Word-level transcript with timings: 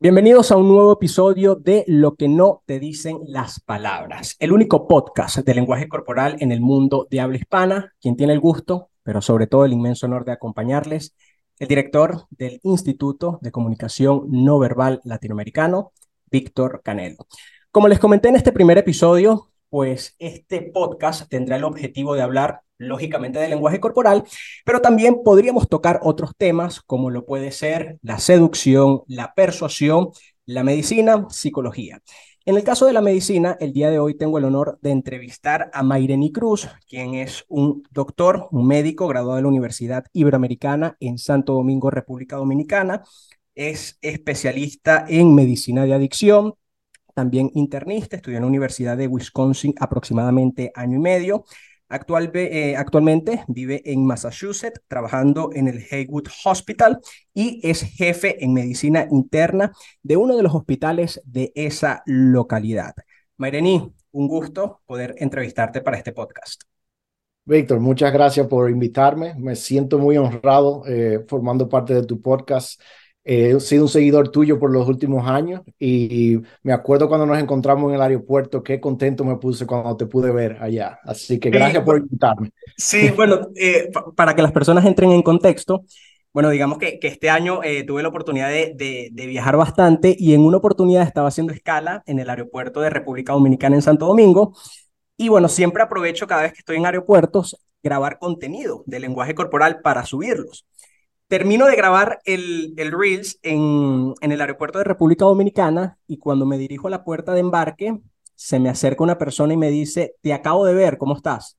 Bienvenidos 0.00 0.52
a 0.52 0.56
un 0.56 0.68
nuevo 0.68 0.92
episodio 0.92 1.54
de 1.54 1.84
Lo 1.86 2.14
que 2.14 2.28
no 2.28 2.62
te 2.64 2.80
dicen 2.80 3.18
las 3.26 3.60
palabras, 3.60 4.36
el 4.38 4.52
único 4.52 4.88
podcast 4.88 5.38
de 5.38 5.54
lenguaje 5.54 5.86
corporal 5.86 6.36
en 6.40 6.50
el 6.50 6.60
mundo 6.60 7.06
de 7.10 7.20
habla 7.20 7.36
hispana. 7.36 7.92
Quien 8.00 8.16
tiene 8.16 8.32
el 8.32 8.40
gusto, 8.40 8.90
pero 9.02 9.20
sobre 9.20 9.46
todo 9.48 9.64
el 9.64 9.72
inmenso 9.72 10.06
honor 10.06 10.24
de 10.24 10.32
acompañarles, 10.32 11.14
el 11.58 11.68
director 11.68 12.26
del 12.30 12.58
Instituto 12.62 13.38
de 13.42 13.50
Comunicación 13.50 14.28
No 14.28 14.58
Verbal 14.58 15.00
Latinoamericano, 15.04 15.92
Víctor 16.30 16.82
Canelo. 16.82 17.26
Como 17.70 17.88
les 17.88 17.98
comenté 17.98 18.28
en 18.28 18.36
este 18.36 18.52
primer 18.52 18.78
episodio, 18.78 19.50
pues 19.70 20.14
este 20.18 20.62
podcast 20.62 21.28
tendrá 21.28 21.56
el 21.56 21.64
objetivo 21.64 22.14
de 22.14 22.22
hablar 22.22 22.62
lógicamente 22.78 23.38
del 23.38 23.50
lenguaje 23.50 23.80
corporal, 23.80 24.24
pero 24.64 24.80
también 24.80 25.22
podríamos 25.24 25.68
tocar 25.68 26.00
otros 26.02 26.30
temas 26.36 26.80
como 26.80 27.10
lo 27.10 27.26
puede 27.26 27.50
ser 27.50 27.98
la 28.02 28.18
seducción, 28.18 29.02
la 29.06 29.34
persuasión, 29.34 30.10
la 30.46 30.64
medicina, 30.64 31.26
psicología. 31.28 32.00
En 32.48 32.56
el 32.56 32.64
caso 32.64 32.86
de 32.86 32.94
la 32.94 33.02
medicina, 33.02 33.58
el 33.60 33.74
día 33.74 33.90
de 33.90 33.98
hoy 33.98 34.14
tengo 34.14 34.38
el 34.38 34.46
honor 34.46 34.78
de 34.80 34.90
entrevistar 34.90 35.70
a 35.74 35.82
Mayreni 35.82 36.32
Cruz, 36.32 36.66
quien 36.88 37.14
es 37.14 37.44
un 37.48 37.82
doctor, 37.90 38.48
un 38.52 38.66
médico 38.66 39.06
graduado 39.06 39.36
de 39.36 39.42
la 39.42 39.48
Universidad 39.48 40.06
Iberoamericana 40.14 40.96
en 40.98 41.18
Santo 41.18 41.52
Domingo, 41.52 41.90
República 41.90 42.36
Dominicana. 42.36 43.02
Es 43.58 43.98
especialista 44.02 45.04
en 45.08 45.34
medicina 45.34 45.84
de 45.84 45.92
adicción, 45.92 46.54
también 47.12 47.50
internista, 47.54 48.14
estudió 48.14 48.36
en 48.36 48.44
la 48.44 48.46
Universidad 48.46 48.96
de 48.96 49.08
Wisconsin 49.08 49.74
aproximadamente 49.80 50.70
año 50.76 50.98
y 50.98 51.00
medio. 51.00 51.44
Actual, 51.88 52.30
eh, 52.34 52.76
actualmente 52.76 53.42
vive 53.48 53.82
en 53.84 54.06
Massachusetts 54.06 54.80
trabajando 54.86 55.50
en 55.52 55.66
el 55.66 55.84
Haywood 55.90 56.28
Hospital 56.44 57.00
y 57.34 57.58
es 57.68 57.82
jefe 57.82 58.44
en 58.44 58.52
medicina 58.52 59.08
interna 59.10 59.72
de 60.04 60.16
uno 60.16 60.36
de 60.36 60.44
los 60.44 60.54
hospitales 60.54 61.20
de 61.24 61.50
esa 61.56 62.04
localidad. 62.06 62.94
Mayreni, 63.38 63.92
un 64.12 64.28
gusto 64.28 64.82
poder 64.86 65.16
entrevistarte 65.18 65.80
para 65.80 65.96
este 65.96 66.12
podcast. 66.12 66.62
Víctor, 67.44 67.80
muchas 67.80 68.12
gracias 68.12 68.46
por 68.46 68.70
invitarme. 68.70 69.34
Me 69.34 69.56
siento 69.56 69.98
muy 69.98 70.16
honrado 70.16 70.84
eh, 70.86 71.24
formando 71.26 71.68
parte 71.68 71.94
de 71.94 72.04
tu 72.04 72.20
podcast 72.20 72.80
he 73.30 73.60
sido 73.60 73.82
un 73.82 73.88
seguidor 73.90 74.30
tuyo 74.30 74.58
por 74.58 74.70
los 74.70 74.88
últimos 74.88 75.28
años 75.28 75.60
y 75.78 76.40
me 76.62 76.72
acuerdo 76.72 77.08
cuando 77.08 77.26
nos 77.26 77.38
encontramos 77.38 77.90
en 77.90 77.96
el 77.96 78.00
aeropuerto, 78.00 78.62
qué 78.62 78.80
contento 78.80 79.22
me 79.22 79.36
puse 79.36 79.66
cuando 79.66 79.94
te 79.98 80.06
pude 80.06 80.32
ver 80.32 80.56
allá. 80.62 80.98
Así 81.04 81.38
que 81.38 81.50
gracias 81.50 81.84
por 81.84 81.98
invitarme. 81.98 82.52
Sí, 82.74 83.10
bueno, 83.14 83.48
eh, 83.54 83.90
para 84.16 84.34
que 84.34 84.40
las 84.40 84.52
personas 84.52 84.86
entren 84.86 85.10
en 85.10 85.20
contexto, 85.20 85.84
bueno, 86.32 86.48
digamos 86.48 86.78
que, 86.78 86.98
que 86.98 87.08
este 87.08 87.28
año 87.28 87.62
eh, 87.62 87.84
tuve 87.84 88.02
la 88.02 88.08
oportunidad 88.08 88.48
de, 88.48 88.72
de, 88.74 89.10
de, 89.12 89.26
viajar 89.26 89.58
bastante 89.58 90.16
y 90.18 90.32
en 90.32 90.40
una 90.40 90.56
oportunidad 90.56 91.02
estaba 91.02 91.28
haciendo 91.28 91.52
escala 91.52 92.02
en 92.06 92.20
el 92.20 92.30
aeropuerto 92.30 92.80
de 92.80 92.88
República 92.88 93.34
Dominicana 93.34 93.76
en 93.76 93.82
Santo 93.82 94.06
Domingo. 94.06 94.54
Y 95.18 95.28
bueno, 95.28 95.48
siempre 95.48 95.82
aprovecho 95.82 96.26
cada 96.26 96.42
vez 96.42 96.54
que 96.54 96.60
estoy 96.60 96.78
en 96.78 96.86
aeropuertos 96.86 97.58
grabar 97.82 98.18
contenido 98.18 98.84
de 98.86 99.00
lenguaje 99.00 99.34
corporal 99.34 99.80
para 99.82 100.06
subirlos. 100.06 100.66
Termino 101.28 101.66
de 101.66 101.76
grabar 101.76 102.20
el, 102.24 102.72
el 102.78 102.90
Reels 102.90 103.38
en, 103.42 104.14
en 104.20 104.32
el 104.32 104.40
aeropuerto 104.40 104.78
de 104.78 104.84
República 104.84 105.26
Dominicana 105.26 105.98
y 106.06 106.18
cuando 106.18 106.46
me 106.46 106.56
dirijo 106.56 106.88
a 106.88 106.90
la 106.90 107.04
puerta 107.04 107.34
de 107.34 107.40
embarque, 107.40 108.00
se 108.34 108.58
me 108.58 108.70
acerca 108.70 109.04
una 109.04 109.18
persona 109.18 109.52
y 109.52 109.58
me 109.58 109.70
dice, 109.70 110.14
te 110.22 110.32
acabo 110.32 110.64
de 110.64 110.72
ver, 110.72 110.96
¿cómo 110.96 111.14
estás? 111.14 111.58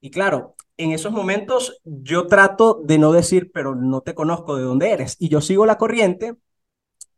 Y 0.00 0.10
claro, 0.10 0.54
en 0.76 0.92
esos 0.92 1.12
momentos 1.12 1.80
yo 1.84 2.26
trato 2.28 2.80
de 2.84 2.98
no 2.98 3.12
decir, 3.12 3.50
pero 3.52 3.74
no 3.74 4.02
te 4.02 4.14
conozco 4.14 4.56
de 4.56 4.62
dónde 4.62 4.90
eres. 4.92 5.16
Y 5.18 5.28
yo 5.30 5.40
sigo 5.40 5.66
la 5.66 5.78
corriente 5.78 6.36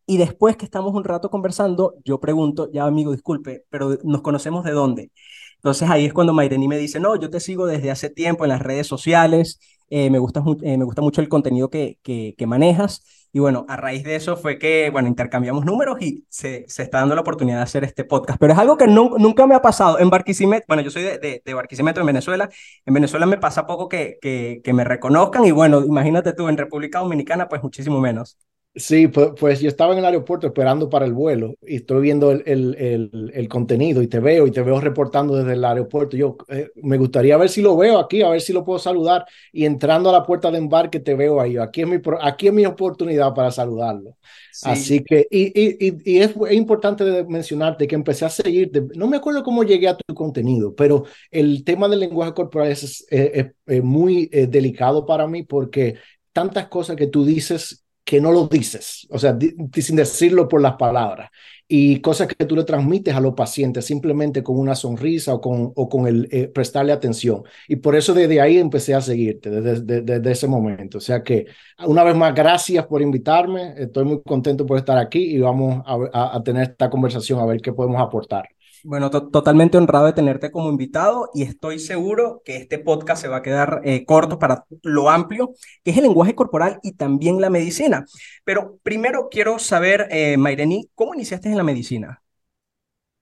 y 0.06 0.16
después 0.16 0.56
que 0.56 0.64
estamos 0.64 0.94
un 0.94 1.04
rato 1.04 1.30
conversando, 1.30 1.94
yo 2.04 2.18
pregunto, 2.20 2.70
ya 2.72 2.84
amigo, 2.84 3.12
disculpe, 3.12 3.64
pero 3.68 3.98
nos 4.04 4.22
conocemos 4.22 4.64
de 4.64 4.72
dónde. 4.72 5.12
Entonces 5.56 5.90
ahí 5.90 6.06
es 6.06 6.14
cuando 6.14 6.32
Mayreni 6.32 6.68
me 6.68 6.78
dice, 6.78 7.00
no, 7.00 7.16
yo 7.16 7.30
te 7.30 7.40
sigo 7.40 7.66
desde 7.66 7.90
hace 7.90 8.08
tiempo 8.10 8.44
en 8.44 8.50
las 8.50 8.62
redes 8.62 8.86
sociales 8.86 9.60
eh, 9.90 10.10
me, 10.10 10.18
gusta, 10.18 10.42
eh, 10.62 10.76
me 10.76 10.84
gusta 10.84 11.02
mucho 11.02 11.20
el 11.20 11.28
contenido 11.28 11.70
que, 11.70 11.98
manejas. 12.46 13.04
Y 13.32 13.40
bueno, 13.40 13.66
a 13.68 13.76
raíz 13.76 14.04
de 14.04 14.16
eso 14.16 14.36
fue 14.36 14.58
que, 14.58 14.88
bueno, 14.90 15.08
intercambiamos 15.08 15.64
números 15.64 16.00
y 16.00 16.24
se, 16.30 16.64
está 16.66 16.98
dando 16.98 17.14
la 17.14 17.20
oportunidad 17.20 17.58
de 17.58 17.62
hacer 17.62 17.84
este 17.84 18.04
podcast. 18.04 18.38
Pero 18.40 18.54
es 18.54 18.58
algo 18.58 18.76
que 18.76 18.86
nunca 18.86 19.46
me 19.46 19.54
ha 19.54 19.62
pasado. 19.62 19.98
En 19.98 20.10
Barquisimeto, 20.10 20.64
bueno, 20.68 20.82
yo 20.82 20.90
soy 20.90 21.02
de, 21.02 21.42
de, 21.44 21.54
Barquisimeto, 21.54 22.00
en 22.00 22.06
Venezuela. 22.06 22.48
En 22.86 22.94
Venezuela 22.94 23.26
me 23.26 23.38
pasa 23.38 23.66
poco 23.66 23.88
que 23.88 24.60
me 24.72 24.84
reconozcan 24.84 25.44
y 25.44 25.50
bueno, 25.52 25.84
imagínate 25.84 26.32
tú, 26.32 26.48
en 26.48 26.56
República 26.56 27.00
Dominicana, 27.00 27.48
pues 27.48 27.62
muchísimo 27.62 28.00
menos. 28.00 28.38
Sí, 28.78 29.08
pues, 29.08 29.30
pues, 29.36 29.60
yo 29.60 29.68
estaba 29.68 29.92
en 29.92 29.98
el 29.98 30.04
aeropuerto 30.04 30.46
esperando 30.46 30.88
para 30.88 31.04
el 31.04 31.12
vuelo 31.12 31.56
y 31.66 31.76
estoy 31.76 32.00
viendo 32.00 32.30
el, 32.30 32.44
el, 32.46 33.32
el, 33.34 33.48
contenido 33.48 34.02
y 34.02 34.06
te 34.06 34.20
veo 34.20 34.46
y 34.46 34.52
te 34.52 34.62
veo 34.62 34.80
reportando 34.80 35.34
desde 35.34 35.54
el 35.54 35.64
aeropuerto. 35.64 36.16
Yo 36.16 36.36
eh, 36.46 36.70
me 36.76 36.96
gustaría 36.96 37.36
ver 37.36 37.48
si 37.48 37.60
lo 37.60 37.76
veo 37.76 37.98
aquí, 37.98 38.22
a 38.22 38.28
ver 38.28 38.40
si 38.40 38.52
lo 38.52 38.64
puedo 38.64 38.78
saludar 38.78 39.24
y 39.52 39.64
entrando 39.64 40.10
a 40.10 40.12
la 40.12 40.22
puerta 40.22 40.52
de 40.52 40.58
embarque 40.58 41.00
te 41.00 41.16
veo 41.16 41.40
ahí. 41.40 41.56
Aquí 41.56 41.80
es 41.80 41.88
mi, 41.88 41.96
aquí 42.20 42.46
es 42.46 42.52
mi 42.52 42.66
oportunidad 42.66 43.34
para 43.34 43.50
saludarlo. 43.50 44.16
Así 44.62 45.02
que, 45.02 45.26
y, 45.28 45.46
y, 45.60 45.98
y 46.04 46.18
es, 46.18 46.30
es, 46.30 46.52
importante 46.52 47.24
mencionarte 47.24 47.88
que 47.88 47.96
empecé 47.96 48.26
a 48.26 48.30
seguirte. 48.30 48.84
No 48.94 49.08
me 49.08 49.16
acuerdo 49.16 49.42
cómo 49.42 49.64
llegué 49.64 49.88
a 49.88 49.96
tu 49.96 50.14
contenido, 50.14 50.72
pero 50.76 51.04
el 51.32 51.64
tema 51.64 51.88
del 51.88 52.00
lenguaje 52.00 52.32
corporal 52.32 52.70
es, 52.70 53.04
es, 53.10 53.46
es 53.66 53.82
muy 53.82 54.30
eh, 54.32 54.46
delicado 54.46 55.04
para 55.04 55.26
mí 55.26 55.42
porque 55.42 55.96
tantas 56.32 56.68
cosas 56.68 56.94
que 56.94 57.08
tú 57.08 57.24
dices 57.24 57.84
que 58.08 58.22
no 58.22 58.32
lo 58.32 58.48
dices, 58.48 59.06
o 59.10 59.18
sea, 59.18 59.36
sin 59.74 59.96
decirlo 59.96 60.48
por 60.48 60.62
las 60.62 60.76
palabras, 60.76 61.28
y 61.68 62.00
cosas 62.00 62.26
que 62.26 62.46
tú 62.46 62.56
le 62.56 62.64
transmites 62.64 63.14
a 63.14 63.20
los 63.20 63.34
pacientes 63.34 63.84
simplemente 63.84 64.42
con 64.42 64.58
una 64.58 64.74
sonrisa 64.74 65.34
o 65.34 65.42
con, 65.42 65.72
o 65.76 65.88
con 65.90 66.06
el 66.06 66.26
eh, 66.30 66.48
prestarle 66.48 66.92
atención. 66.92 67.42
Y 67.68 67.76
por 67.76 67.94
eso 67.96 68.14
desde 68.14 68.40
ahí 68.40 68.56
empecé 68.56 68.94
a 68.94 69.02
seguirte, 69.02 69.50
desde, 69.50 70.00
desde, 70.00 70.30
ese 70.30 70.48
momento. 70.48 70.96
O 70.96 71.00
sea 71.02 71.22
que, 71.22 71.48
una 71.86 72.02
vez 72.02 72.16
más, 72.16 72.34
gracias 72.34 72.86
por 72.86 73.02
invitarme, 73.02 73.74
estoy 73.76 74.04
muy 74.06 74.22
contento 74.22 74.64
por 74.64 74.78
estar 74.78 74.96
aquí 74.96 75.36
y 75.36 75.38
vamos 75.40 75.82
a 75.86 76.42
tener 76.42 76.62
esta 76.70 76.88
conversación 76.88 77.40
a 77.40 77.44
ver 77.44 77.60
qué 77.60 77.74
podemos 77.74 78.00
aportar. 78.00 78.48
Bueno, 78.84 79.10
to 79.10 79.28
totalmente 79.28 79.76
honrado 79.76 80.06
de 80.06 80.12
tenerte 80.12 80.50
como 80.50 80.70
invitado 80.70 81.30
y 81.34 81.42
estoy 81.42 81.78
seguro 81.78 82.42
que 82.44 82.56
este 82.56 82.78
podcast 82.78 83.22
se 83.22 83.28
va 83.28 83.38
a 83.38 83.42
quedar 83.42 83.80
eh, 83.84 84.04
corto 84.04 84.38
para 84.38 84.64
lo 84.82 85.10
amplio 85.10 85.52
que 85.84 85.90
es 85.90 85.96
el 85.96 86.04
lenguaje 86.04 86.34
corporal 86.34 86.78
y 86.82 86.92
también 86.92 87.40
la 87.40 87.50
medicina. 87.50 88.04
Pero 88.44 88.78
primero 88.82 89.28
quiero 89.30 89.58
saber, 89.58 90.08
eh, 90.10 90.36
Mayreni, 90.36 90.88
¿cómo 90.94 91.14
iniciaste 91.14 91.48
en 91.48 91.56
la 91.56 91.64
medicina? 91.64 92.22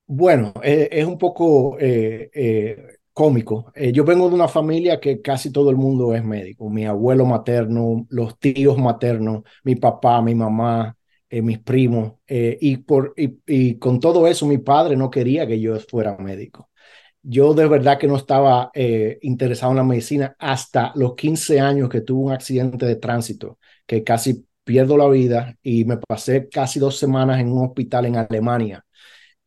Bueno, 0.09 0.53
eh, 0.63 0.89
es 0.93 1.05
un 1.07 1.19
poco 1.19 1.77
eh, 1.81 2.31
eh, 2.33 2.99
cómico. 3.13 3.73
yo 3.93 4.05
vengo 4.05 4.29
de 4.29 4.35
una 4.37 4.47
familia 4.49 5.01
que 5.01 5.21
casi 5.21 5.51
todo 5.51 5.71
el 5.71 5.77
mundo 5.77 6.15
es 6.15 6.23
médico. 6.25 6.71
Mi 6.71 6.85
abuelo 6.87 7.25
materno, 7.27 8.07
los 8.11 8.39
tíos 8.39 8.79
maternos, 8.79 9.43
mi 9.65 9.75
papá, 9.77 10.23
mi 10.23 10.35
mamá, 10.35 10.97
eh, 11.29 11.43
mis 11.43 11.59
primos, 11.59 12.15
eh, 12.29 12.57
y, 12.61 13.79
con 13.79 13.99
todo 14.01 14.29
eso 14.29 14.47
mi 14.47 14.59
padre 14.59 14.97
no 14.97 15.11
quería 15.11 15.47
que 15.47 15.61
yo 15.61 15.79
fuera 15.81 16.17
médico. 16.19 16.71
Yo 17.23 17.55
de 17.55 17.67
verdad 17.67 17.99
que 17.99 18.07
no 18.07 18.17
estaba 18.17 18.71
eh, 18.75 19.19
interesado 19.23 19.73
en 19.73 19.79
la 19.79 19.85
medicina 19.85 20.37
hasta 20.39 20.93
los 20.95 21.17
15 21.17 21.61
años 21.61 21.89
que 21.89 22.03
tuve 22.03 22.27
un 22.27 22.33
accidente 22.33 22.87
de 22.87 22.97
tránsito, 22.97 23.59
que 23.87 24.05
casi 24.05 24.47
pierdo 24.65 24.97
la 24.97 25.09
vida 25.09 25.57
y 25.63 25.85
me 25.85 25.97
pasé 25.99 26.49
casi 26.49 26.79
dos 26.79 26.97
semanas 26.99 27.41
en 27.41 27.51
un 27.53 27.67
hospital 27.67 28.07
en 28.07 28.17
Alemania. 28.17 28.85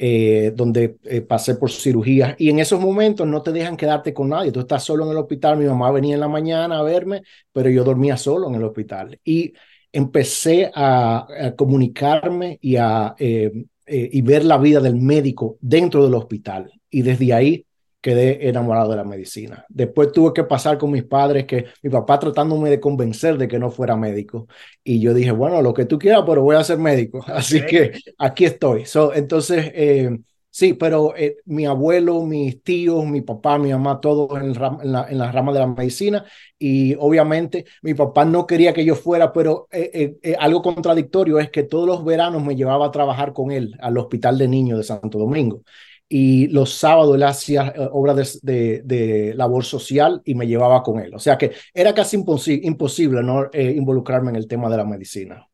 Eh, 0.01 0.53
donde 0.55 0.97
pasé 1.27 1.55
por 1.55 1.69
cirugías 1.69 2.33
y 2.37 2.49
en 2.49 2.59
esos 2.59 2.79
momentos 2.79 3.27
no 3.27 3.41
te 3.41 3.51
dejan 3.51 3.75
quedarte 3.75 4.13
con 4.13 4.29
nadie, 4.29 4.49
tú 4.49 4.61
estás 4.61 4.81
solo 4.81 5.03
en 5.03 5.11
el 5.11 5.17
hospital, 5.17 5.57
mi 5.57 5.65
mamá 5.65 5.91
venía 5.91 6.13
en 6.13 6.21
la 6.21 6.29
mañana 6.29 6.79
a 6.79 6.83
verme, 6.83 7.21
pero 7.51 7.69
yo 7.69 7.83
dormía 7.83 8.15
solo 8.15 8.47
en 8.47 8.55
el 8.55 8.63
hospital 8.63 9.19
y 9.25 9.53
empecé 9.91 10.71
a, 10.73 11.27
a 11.47 11.55
comunicarme 11.55 12.59
y 12.61 12.75
a 12.75 13.15
eh, 13.19 13.51
eh, 13.91 14.07
y 14.11 14.21
ver 14.21 14.45
la 14.45 14.59
vida 14.59 14.79
del 14.79 14.95
médico 14.97 15.57
dentro 15.61 16.03
del 16.03 16.13
hospital. 16.13 16.71
Y 16.91 17.01
desde 17.01 17.33
ahí 17.33 17.65
quedé 17.99 18.47
enamorado 18.47 18.91
de 18.91 18.97
la 18.97 19.03
medicina. 19.03 19.65
Después 19.67 20.11
tuve 20.11 20.31
que 20.31 20.43
pasar 20.43 20.77
con 20.77 20.91
mis 20.91 21.03
padres, 21.03 21.45
que 21.45 21.65
mi 21.81 21.89
papá 21.89 22.19
tratándome 22.19 22.69
de 22.69 22.79
convencer 22.79 23.39
de 23.39 23.47
que 23.47 23.57
no 23.57 23.71
fuera 23.71 23.95
médico. 23.95 24.47
Y 24.83 24.99
yo 24.99 25.15
dije, 25.15 25.31
bueno, 25.31 25.63
lo 25.63 25.73
que 25.73 25.85
tú 25.85 25.97
quieras, 25.97 26.23
pero 26.27 26.43
voy 26.43 26.55
a 26.55 26.63
ser 26.63 26.77
médico. 26.77 27.23
Así 27.27 27.57
okay. 27.57 27.89
que 27.91 27.99
aquí 28.19 28.45
estoy. 28.45 28.85
So, 28.85 29.11
entonces, 29.11 29.71
eh, 29.73 30.19
Sí, 30.51 30.73
pero 30.73 31.15
eh, 31.15 31.37
mi 31.45 31.65
abuelo, 31.67 32.25
mis 32.25 32.63
tíos, 32.63 33.05
mi 33.05 33.21
papá, 33.21 33.59
mi 33.59 33.71
mamá, 33.71 34.01
todos 34.01 34.31
en, 34.41 34.47
en, 34.47 35.17
la, 35.19 35.31
rama 35.31 35.53
de 35.53 35.59
la 35.59 35.67
medicina 35.67 36.25
y 36.57 36.95
obviamente 36.95 37.65
mi 37.83 37.93
papá 37.93 38.25
no 38.25 38.47
quería 38.47 38.73
que 38.73 38.83
yo 38.83 38.95
fuera, 38.95 39.31
pero 39.31 39.67
eh, 39.71 40.17
eh, 40.23 40.35
algo 40.39 40.63
contradictorio 40.63 41.39
es 41.39 41.51
que 41.51 41.63
todos 41.63 41.87
los 41.87 42.03
veranos 42.03 42.43
me 42.43 42.55
llevaba 42.55 42.87
a 42.87 42.91
trabajar 42.91 43.31
con 43.31 43.51
él 43.51 43.75
al 43.79 43.97
hospital 43.99 44.39
de 44.39 44.47
niños 44.47 44.79
de 44.79 44.83
Santo 44.83 45.19
Domingo 45.19 45.61
y 46.07 46.47
los 46.47 46.73
sábados 46.73 47.15
él 47.15 47.23
hacía 47.23 47.71
obras 47.91 48.41
de, 48.41 49.33
labor 49.35 49.63
social 49.63 50.21
y 50.25 50.33
me 50.33 50.47
llevaba 50.47 50.81
con 50.81 50.99
él. 50.99 51.13
O 51.13 51.19
sea 51.19 51.37
que 51.37 51.51
era 51.73 51.93
casi 51.93 52.17
imposible 52.63 53.21
no 53.21 53.49
involucrarme 53.53 54.31
en 54.31 54.35
el 54.37 54.47
tema 54.47 54.69
de 54.69 54.77
la 54.77 54.85
medicina. 54.85 55.48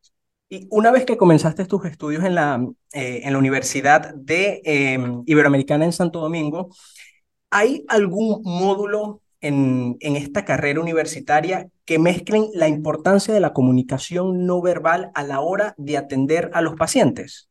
Y 0.48 0.68
una 0.70 0.92
vez 0.92 1.04
que 1.04 1.16
comenzaste 1.16 1.64
tus 1.64 1.84
estudios 1.86 2.24
en 2.24 2.34
la, 2.36 2.64
eh, 2.92 3.22
en 3.24 3.32
la 3.32 3.38
Universidad 3.38 4.14
de 4.14 4.60
em, 4.64 5.22
Iberoamericana 5.26 5.84
en 5.84 5.92
Santo 5.92 6.20
Domingo, 6.20 6.70
¿hay 7.50 7.84
algún 7.88 8.42
módulo 8.44 9.22
en, 9.40 9.96
en 10.00 10.16
esta 10.16 10.44
carrera 10.44 10.80
universitaria 10.80 11.68
que 11.84 11.98
mezclen 11.98 12.48
la 12.54 12.68
importancia 12.68 13.34
de 13.34 13.40
la 13.40 13.52
comunicación 13.52 14.46
no 14.46 14.62
verbal 14.62 15.10
a 15.14 15.24
la 15.24 15.40
hora 15.40 15.74
de 15.78 15.96
atender 15.96 16.50
a 16.54 16.60
los 16.60 16.76
pacientes? 16.76 17.48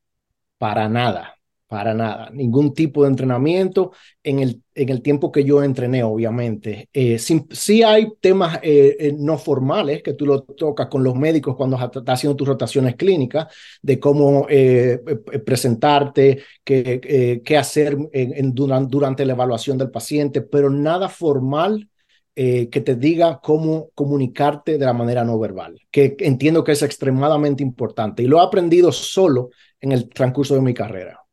Para 0.57 0.87
nada. 0.87 1.34
Para 1.67 1.95
nada, 1.95 2.29
ningún 2.31 2.75
tipo 2.75 3.01
de 3.01 3.09
entrenamiento 3.09 3.91
en 4.21 4.37
el, 4.37 4.61
en 4.75 4.89
el 4.89 5.01
tiempo 5.01 5.31
que 5.31 5.43
yo 5.43 5.63
entrené, 5.63 6.03
obviamente. 6.03 6.89
Eh, 6.93 7.17
sí, 7.17 7.81
hay 7.81 8.13
temas 8.21 8.59
eh, 8.61 8.95
eh, 8.99 9.15
no 9.17 9.39
formales 9.39 10.03
que 10.03 10.13
tú 10.13 10.27
lo 10.27 10.43
tocas 10.43 10.87
con 10.87 11.03
los 11.03 11.15
médicos 11.15 11.55
cuando 11.55 11.75
estás 11.77 12.03
haciendo 12.05 12.35
tus 12.35 12.47
rotaciones 12.47 12.95
clínicas, 12.95 13.47
de 13.81 13.99
cómo 13.99 14.45
presentarte, 15.43 16.43
qué, 16.63 17.41
qué 17.43 17.57
hacer 17.57 17.97
durante, 18.53 18.91
durante 18.91 19.25
la 19.25 19.33
evaluación 19.33 19.79
del 19.79 19.89
paciente, 19.89 20.41
pero 20.41 20.69
nada 20.69 21.09
formal 21.09 21.89
que 22.35 22.67
te 22.85 22.95
diga 22.95 23.39
cómo 23.41 23.89
comunicarte 23.95 24.77
de 24.77 24.85
la 24.85 24.93
manera 24.93 25.23
no 25.23 25.39
verbal, 25.39 25.79
que 25.89 26.15
entiendo 26.19 26.63
que 26.63 26.73
es 26.73 26.83
extremadamente 26.83 27.63
importante 27.63 28.21
y 28.21 28.27
lo 28.27 28.37
he 28.37 28.45
aprendido 28.45 28.91
solo 28.91 29.49
en 29.79 29.93
el 29.93 30.09
transcurso 30.09 30.53
de 30.53 30.61
mi 30.61 30.73
carrera. 30.73 31.24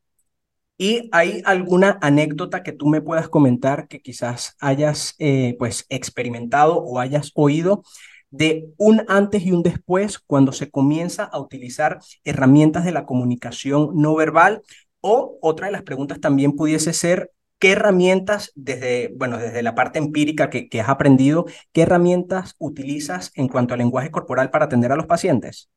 ¿Y 0.78 1.08
hay 1.12 1.42
alguna 1.44 1.98
anécdota 2.00 2.62
que 2.62 2.72
tú 2.72 2.88
me 2.88 3.00
puedas 3.00 3.28
comentar 3.28 3.86
que 3.88 4.00
quizás 4.00 4.56
hayas 4.58 5.14
eh, 5.18 5.54
pues 5.58 5.86
experimentado 5.90 6.78
o 6.78 6.98
hayas 6.98 7.30
oído 7.34 7.84
de 8.30 8.72
un 8.78 9.04
antes 9.08 9.44
y 9.44 9.52
un 9.52 9.62
después 9.62 10.18
cuando 10.18 10.52
se 10.52 10.70
comienza 10.70 11.24
a 11.24 11.38
utilizar 11.38 12.00
herramientas 12.24 12.84
de 12.84 12.92
la 12.92 13.06
comunicación 13.06 13.90
no 13.94 14.14
verbal? 14.16 14.62
O 15.00 15.38
otra 15.42 15.66
de 15.66 15.72
las 15.72 15.82
preguntas 15.82 16.20
también 16.20 16.52
pudiese 16.56 16.92
ser, 16.92 17.30
¿qué 17.58 17.72
herramientas 17.72 18.52
desde, 18.54 19.12
bueno, 19.16 19.38
desde 19.38 19.62
la 19.62 19.74
parte 19.74 19.98
empírica 19.98 20.50
que, 20.50 20.68
que 20.68 20.80
has 20.80 20.88
aprendido, 20.88 21.44
qué 21.72 21.82
herramientas 21.82 22.54
utilizas 22.58 23.30
en 23.34 23.48
cuanto 23.48 23.74
al 23.74 23.78
lenguaje 23.78 24.10
corporal 24.10 24.50
para 24.50 24.64
atender 24.66 24.92
a 24.92 24.96
los 24.96 25.06
pacientes? 25.06 25.68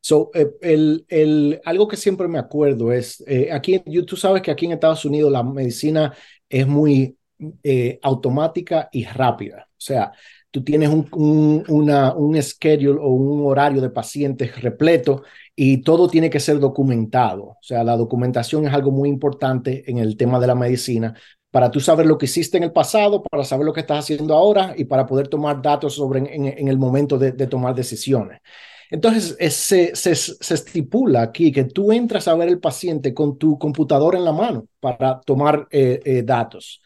So, 0.00 0.30
eh, 0.34 0.48
el, 0.60 1.04
el, 1.08 1.60
algo 1.64 1.88
que 1.88 1.96
siempre 1.96 2.28
me 2.28 2.38
acuerdo 2.38 2.92
es, 2.92 3.22
eh, 3.26 3.50
aquí, 3.52 3.80
tú 4.06 4.16
sabes 4.16 4.42
que 4.42 4.50
aquí 4.50 4.66
en 4.66 4.72
Estados 4.72 5.04
Unidos 5.04 5.30
la 5.30 5.42
medicina 5.42 6.14
es 6.48 6.66
muy 6.66 7.16
eh, 7.62 7.98
automática 8.02 8.88
y 8.92 9.04
rápida. 9.04 9.68
O 9.70 9.80
sea, 9.80 10.12
tú 10.50 10.64
tienes 10.64 10.88
un, 10.88 11.06
un, 11.12 11.64
una, 11.68 12.14
un 12.14 12.40
schedule 12.42 12.98
o 13.00 13.08
un 13.08 13.46
horario 13.46 13.80
de 13.80 13.90
pacientes 13.90 14.60
repleto 14.62 15.24
y 15.54 15.82
todo 15.82 16.08
tiene 16.08 16.30
que 16.30 16.40
ser 16.40 16.58
documentado. 16.58 17.44
O 17.44 17.58
sea, 17.60 17.84
la 17.84 17.96
documentación 17.96 18.66
es 18.66 18.72
algo 18.72 18.90
muy 18.90 19.08
importante 19.08 19.84
en 19.90 19.98
el 19.98 20.16
tema 20.16 20.40
de 20.40 20.46
la 20.46 20.54
medicina 20.54 21.14
para 21.50 21.70
tú 21.70 21.80
saber 21.80 22.06
lo 22.06 22.18
que 22.18 22.26
hiciste 22.26 22.56
en 22.58 22.64
el 22.64 22.72
pasado, 22.72 23.22
para 23.22 23.44
saber 23.44 23.66
lo 23.66 23.72
que 23.72 23.80
estás 23.80 24.00
haciendo 24.00 24.34
ahora 24.34 24.74
y 24.76 24.84
para 24.84 25.06
poder 25.06 25.28
tomar 25.28 25.62
datos 25.62 25.94
sobre 25.94 26.20
en, 26.20 26.46
en 26.46 26.68
el 26.68 26.78
momento 26.78 27.18
de, 27.18 27.32
de 27.32 27.46
tomar 27.46 27.74
decisiones. 27.74 28.40
Entonces, 28.90 29.36
se, 29.54 29.94
se, 29.94 30.54
estipula 30.54 31.22
aquí 31.22 31.52
que 31.52 31.64
tú 31.64 31.92
entras 31.92 32.26
a 32.26 32.34
ver 32.34 32.48
el 32.48 32.58
paciente 32.60 33.12
con 33.12 33.36
tu 33.38 33.58
computador 33.58 34.14
en 34.14 34.24
la 34.24 34.32
mano 34.32 34.66
para 34.80 35.20
tomar 35.20 35.68
eh, 35.70 36.00
eh, 36.04 36.22
datos. 36.22 36.80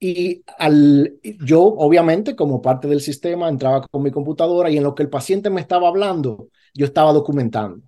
Y 0.00 0.44
al, 0.58 1.14
yo, 1.22 1.62
obviamente, 1.62 2.36
como 2.36 2.62
parte 2.62 2.86
del 2.86 3.00
sistema, 3.00 3.48
entraba 3.48 3.86
con 3.88 4.02
mi 4.02 4.10
computadora 4.10 4.70
y 4.70 4.76
en 4.76 4.84
lo 4.84 4.94
que 4.94 5.02
el 5.02 5.10
paciente 5.10 5.50
me 5.50 5.60
estaba 5.60 5.88
hablando, 5.88 6.48
yo 6.74 6.86
estaba 6.86 7.12
documentando. 7.12 7.82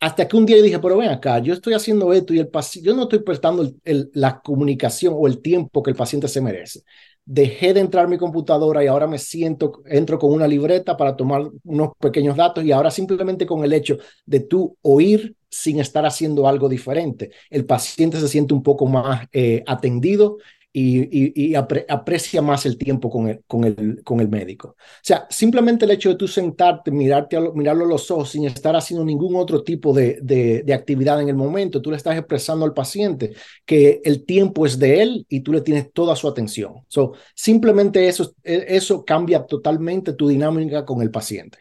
Hasta 0.00 0.28
que 0.28 0.36
un 0.36 0.46
día 0.46 0.62
dije, 0.62 0.78
pero 0.78 0.96
ven 0.96 1.10
acá, 1.10 1.40
yo 1.40 1.52
estoy 1.54 1.74
haciendo 1.74 2.12
esto 2.12 2.32
y 2.32 2.38
el 2.38 2.50
yo 2.82 2.94
no 2.94 3.02
estoy 3.04 3.20
prestando 3.20 3.68
la 4.12 4.40
comunicación 4.40 5.14
o 5.16 5.26
el 5.26 5.42
tiempo 5.42 5.82
que 5.82 5.90
el 5.90 5.96
paciente 5.96 6.28
se 6.28 6.40
merece 6.40 6.82
dejé 7.30 7.74
de 7.74 7.80
entrar 7.80 8.08
mi 8.08 8.16
computadora 8.16 8.82
y 8.82 8.86
ahora 8.86 9.06
me 9.06 9.18
siento, 9.18 9.82
entro 9.84 10.18
con 10.18 10.32
una 10.32 10.48
libreta 10.48 10.96
para 10.96 11.14
tomar 11.14 11.42
unos 11.62 11.90
pequeños 12.00 12.36
datos 12.36 12.64
y 12.64 12.72
ahora 12.72 12.90
simplemente 12.90 13.44
con 13.44 13.62
el 13.62 13.74
hecho 13.74 13.98
de 14.24 14.40
tú 14.40 14.78
oír 14.80 15.36
sin 15.50 15.78
estar 15.78 16.06
haciendo 16.06 16.48
algo 16.48 16.70
diferente, 16.70 17.30
el 17.50 17.66
paciente 17.66 18.18
se 18.18 18.28
siente 18.28 18.54
un 18.54 18.62
poco 18.62 18.86
más 18.86 19.26
eh, 19.32 19.62
atendido 19.66 20.38
y, 20.72 21.54
aprecia 21.54 22.42
más 22.42 22.66
el 22.66 22.76
tiempo 22.76 23.10
con 23.10 23.28
el, 23.28 23.42
con, 23.46 23.64
el, 23.64 24.02
con 24.04 24.20
el 24.20 24.28
médico. 24.28 24.68
O 24.68 25.02
sea, 25.02 25.26
simplemente 25.30 25.84
el 25.84 25.90
hecho 25.92 26.10
de 26.10 26.16
tú 26.16 26.28
sentarte, 26.28 26.90
mirarte 26.90 27.38
mirarlo 27.54 27.84
a 27.84 27.88
los 27.88 28.10
ojos 28.10 28.30
sin 28.30 28.44
estar 28.44 28.76
haciendo 28.76 29.04
ningún 29.04 29.36
otro 29.36 29.62
tipo 29.62 29.92
de, 29.92 30.18
de, 30.22 30.74
actividad 30.74 31.20
en 31.20 31.28
el 31.28 31.34
momento, 31.34 31.80
tú 31.82 31.90
le 31.90 31.96
estás 31.96 32.16
expresando 32.16 32.64
al 32.64 32.74
paciente 32.74 33.32
que 33.64 34.00
el 34.04 34.24
tiempo 34.24 34.66
es 34.66 34.78
de 34.78 35.02
él 35.02 35.26
y 35.28 35.40
tú 35.40 35.52
le 35.52 35.62
tienes 35.62 35.92
toda 35.92 36.14
su 36.14 36.28
atención. 36.28 36.74
So, 36.88 37.14
simplemente 37.34 38.06
eso, 38.06 38.34
e, 38.44 38.66
eso 38.68 39.04
cambia 39.04 39.44
totalmente 39.44 40.12
tu 40.12 40.28
dinámica 40.28 40.84
con 40.84 41.02
el 41.02 41.10
paciente. 41.10 41.58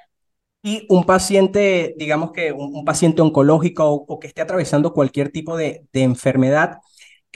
Y 0.61 0.85
un 0.89 1.05
paciente, 1.05 1.95
digamos 1.97 2.31
que 2.31 2.51
un, 2.51 2.83
paciente 2.83 3.21
oncológico 3.21 3.89
o, 3.89 4.19
que 4.19 4.27
esté 4.27 4.41
atravesando 4.41 4.91
cualquier 4.91 5.31
tipo 5.31 5.55
de 5.55 5.87
enfermedad, 5.93 6.79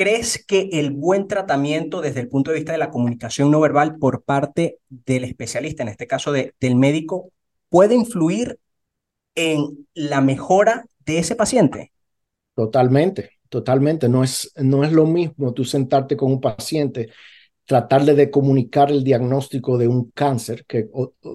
¿Crees 0.01 0.43
que 0.43 0.67
el 0.73 0.89
buen 0.89 1.27
tratamiento 1.27 2.01
desde 2.01 2.21
el 2.21 2.27
punto 2.27 2.49
de 2.49 2.57
vista 2.57 2.71
de 2.71 2.79
la 2.79 2.89
comunicación 2.89 3.51
no 3.51 3.59
verbal 3.59 3.97
por 3.99 4.23
parte 4.23 4.79
del 4.89 5.25
especialista, 5.25 5.83
en 5.83 5.89
este 5.89 6.07
caso 6.07 6.31
de, 6.31 6.55
del 6.59 6.75
médico, 6.75 7.29
puede 7.69 7.93
influir 7.93 8.57
en 9.35 9.85
la 9.93 10.19
mejora 10.19 10.87
de 11.05 11.19
ese 11.19 11.35
paciente? 11.35 11.91
Totalmente, 12.55 13.33
totalmente. 13.47 14.09
No 14.09 14.23
es, 14.23 14.51
no 14.55 14.83
es 14.83 14.91
lo 14.91 15.05
mismo 15.05 15.53
tú 15.53 15.63
sentarte 15.63 16.17
con 16.17 16.31
un 16.31 16.41
paciente, 16.41 17.09
tratarle 17.63 18.15
de 18.15 18.31
comunicar 18.31 18.89
el 18.89 19.03
diagnóstico 19.03 19.77
de 19.77 19.87
un 19.87 20.09
cáncer, 20.09 20.65
que 20.65 20.89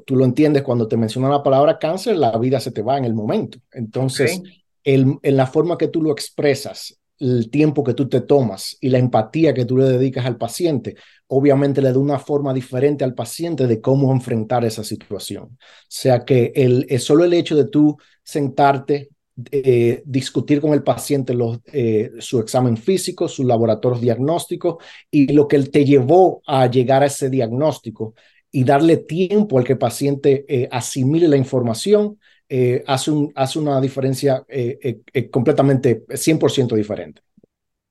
tú 0.05 0.17
lo 0.17 0.25
entiendes 0.25 0.65
cuando 0.65 0.89
te 0.89 0.97
menciona 0.97 1.29
la 1.29 1.45
palabra 1.45 1.79
cáncer, 1.79 2.17
la 2.17 2.37
vida 2.37 2.59
se 2.59 2.73
te 2.73 2.83
va 2.83 2.99
en 2.99 3.05
el 3.05 3.15
momento. 3.15 3.61
Entonces, 3.71 4.43
el, 4.83 5.19
en 5.23 5.37
la 5.37 5.47
forma 5.47 5.79
que 5.79 5.87
tú 5.87 6.03
lo 6.03 6.11
expresas, 6.11 6.99
el 7.19 7.51
tiempo 7.51 7.83
que 7.85 7.95
tú 7.95 8.09
te 8.09 8.21
tomas 8.21 8.77
y 8.81 8.89
la 8.89 8.99
empatía 8.99 9.55
que 9.55 9.65
tú 9.65 9.77
le 9.79 9.85
dedicas 9.85 10.27
al 10.27 10.37
paciente, 10.37 10.97
obviamente 11.29 11.83
le 11.83 11.93
da 11.93 11.99
una 11.99 12.19
forma 12.19 12.53
diferente 12.53 13.05
al 13.05 13.15
paciente 13.15 13.67
de 13.67 13.81
cómo 13.81 14.13
enfrentar 14.13 14.65
esa 14.65 14.85
situación. 14.85 15.45
O 15.45 15.59
sea 15.89 16.25
que 16.25 16.53
el, 16.55 16.87
solo 17.01 17.25
el 17.25 17.33
hecho 17.33 17.57
de 17.57 17.67
tú 17.67 17.97
sentarte, 18.23 19.11
eh, 19.51 20.03
discutir 20.07 20.61
con 20.61 20.73
el 20.73 20.83
paciente 20.83 21.35
los, 21.35 21.59
eh, 21.73 22.11
su 22.19 22.41
examen 22.41 22.77
físico, 22.77 23.29
sus 23.29 23.45
laboratorios 23.45 24.01
diagnósticos 24.01 24.77
y 25.11 25.33
lo 25.33 25.47
que 25.47 25.59
te 25.65 25.85
llevó 25.85 26.43
a 26.47 26.71
llegar 26.71 27.03
a 27.03 27.07
ese 27.07 27.29
diagnóstico 27.29 28.15
y 28.51 28.65
darle 28.65 28.97
tiempo 28.97 29.59
al 29.59 29.65
que 29.65 29.73
el 29.75 29.79
paciente 29.79 30.47
eh, 30.49 30.69
asimile 30.71 31.29
la 31.29 31.37
información 31.37 32.19
eh, 32.49 32.85
hace, 32.87 33.11
un, 33.11 33.33
hace 33.35 33.59
una 33.59 33.81
diferencia 33.81 34.45
eh, 34.49 35.01
eh, 35.13 35.31
completamente 35.31 36.05
100% 36.07 36.75
diferente. 36.75 37.23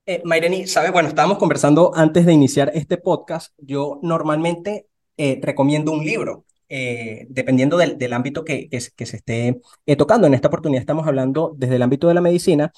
Eh, 0.05 0.21
Mayreni, 0.23 0.67
¿sabes? 0.67 0.91
Bueno, 0.91 1.09
estábamos 1.09 1.37
conversando 1.37 1.91
antes 1.95 2.25
de 2.25 2.33
iniciar 2.33 2.71
este 2.75 2.97
podcast. 2.97 3.53
Yo 3.57 3.99
normalmente 4.03 4.87
recomiendo 5.17 5.93
un 5.93 6.03
libro, 6.03 6.45
dependiendo 6.67 7.77
del, 7.77 7.97
del 7.97 8.13
ámbito 8.13 8.43
que, 8.43 8.69
que, 8.69 9.05
se 9.05 9.17
esté 9.17 9.59
tocando. 9.97 10.27
En 10.27 10.33
esta 10.33 10.47
oportunidad 10.47 10.81
estamos 10.81 11.07
hablando 11.07 11.53
desde 11.57 11.75
el 11.75 11.81
ámbito 11.81 12.07
de 12.07 12.13
la 12.13 12.21
medicina 12.21 12.71